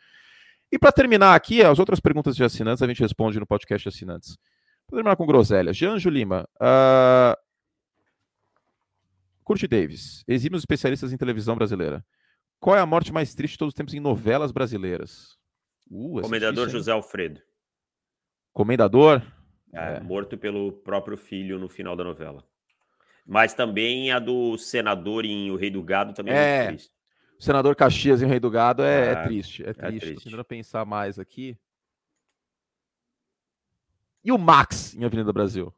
[0.70, 3.94] E para terminar aqui, as outras perguntas de assinantes a gente responde no podcast de
[3.94, 4.36] assinantes.
[4.86, 5.72] Para terminar com groselha.
[5.72, 6.48] Janjo Lima.
[6.56, 7.36] Uh...
[9.44, 10.24] Curte Davis.
[10.26, 12.04] Exímios especialistas em televisão brasileira.
[12.62, 15.36] Qual é a morte mais triste de todos os tempos em novelas brasileiras?
[15.90, 17.42] Uh, Comendador difícil, José Alfredo.
[18.52, 19.20] Comendador?
[19.72, 20.00] É, é.
[20.00, 22.46] Morto pelo próprio filho no final da novela.
[23.26, 26.92] Mas também a do senador em O Rei do Gado também é, é triste.
[27.36, 29.64] O senador Caxias em O Rei do Gado é, é triste.
[29.64, 30.00] É, é triste.
[30.00, 30.14] triste.
[30.14, 31.58] Tô tentando pensar mais aqui.
[34.22, 35.74] E o Max em Avenida Brasil?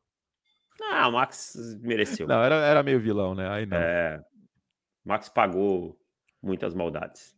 [0.82, 2.28] Ah, o Max mereceu.
[2.28, 3.48] Não, era, era meio vilão, né?
[3.48, 3.78] Aí não.
[3.78, 4.22] É.
[5.02, 5.98] Max pagou
[6.44, 7.34] muitas maldades.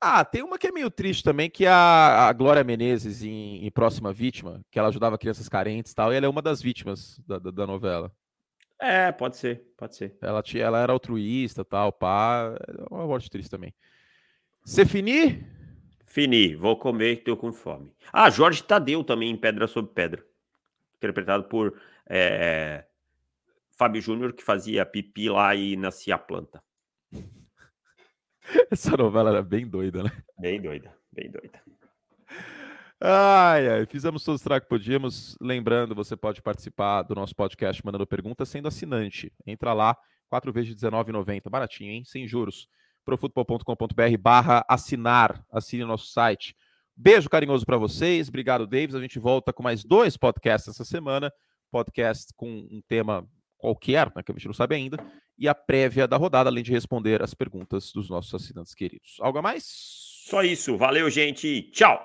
[0.00, 3.64] Ah, tem uma que é meio triste também, que é a, a Glória Menezes em,
[3.64, 6.60] em, Próxima Vítima, que ela ajudava crianças carentes e tal, e ela é uma das
[6.60, 8.12] vítimas da, da, da novela.
[8.78, 10.16] É, pode ser, pode ser.
[10.20, 12.54] Ela, tinha, ela era altruísta tal, pá.
[12.68, 13.72] É uma morte triste também.
[14.64, 15.46] Você finir?
[16.06, 17.92] Fini, vou comer tô com fome.
[18.12, 20.24] Ah, Jorge Tadeu também em Pedra sobre Pedra.
[20.96, 22.84] Interpretado por é,
[23.76, 26.62] Fábio Júnior, que fazia pipi lá e nascia a planta.
[28.70, 30.12] Essa novela era bem doida, né?
[30.38, 31.60] Bem doida, bem doida.
[33.00, 35.36] Ai, ai, fizemos todos os que podíamos.
[35.40, 39.32] Lembrando, você pode participar do nosso podcast mandando perguntas sendo assinante.
[39.46, 39.96] Entra lá,
[40.28, 41.50] 4 vezes de R$19,90.
[41.50, 42.04] Baratinho, hein?
[42.04, 42.68] Sem juros.
[43.04, 45.44] profutbol.com.br barra assinar.
[45.50, 46.56] Assine o nosso site.
[46.96, 48.28] Beijo carinhoso para vocês.
[48.28, 48.94] Obrigado, Davis.
[48.94, 51.32] A gente volta com mais dois podcasts essa semana.
[51.70, 53.28] Podcast com um tema
[53.64, 54.98] qualquer, né, que a gente não sabe ainda
[55.38, 59.16] e a prévia da rodada, além de responder as perguntas dos nossos assinantes queridos.
[59.20, 59.64] Algo a mais?
[60.26, 60.76] Só isso.
[60.76, 61.62] Valeu, gente.
[61.72, 61.98] Tchau.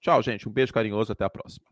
[0.00, 0.48] Tchau, gente.
[0.48, 1.12] Um beijo carinhoso.
[1.12, 1.71] Até a próxima.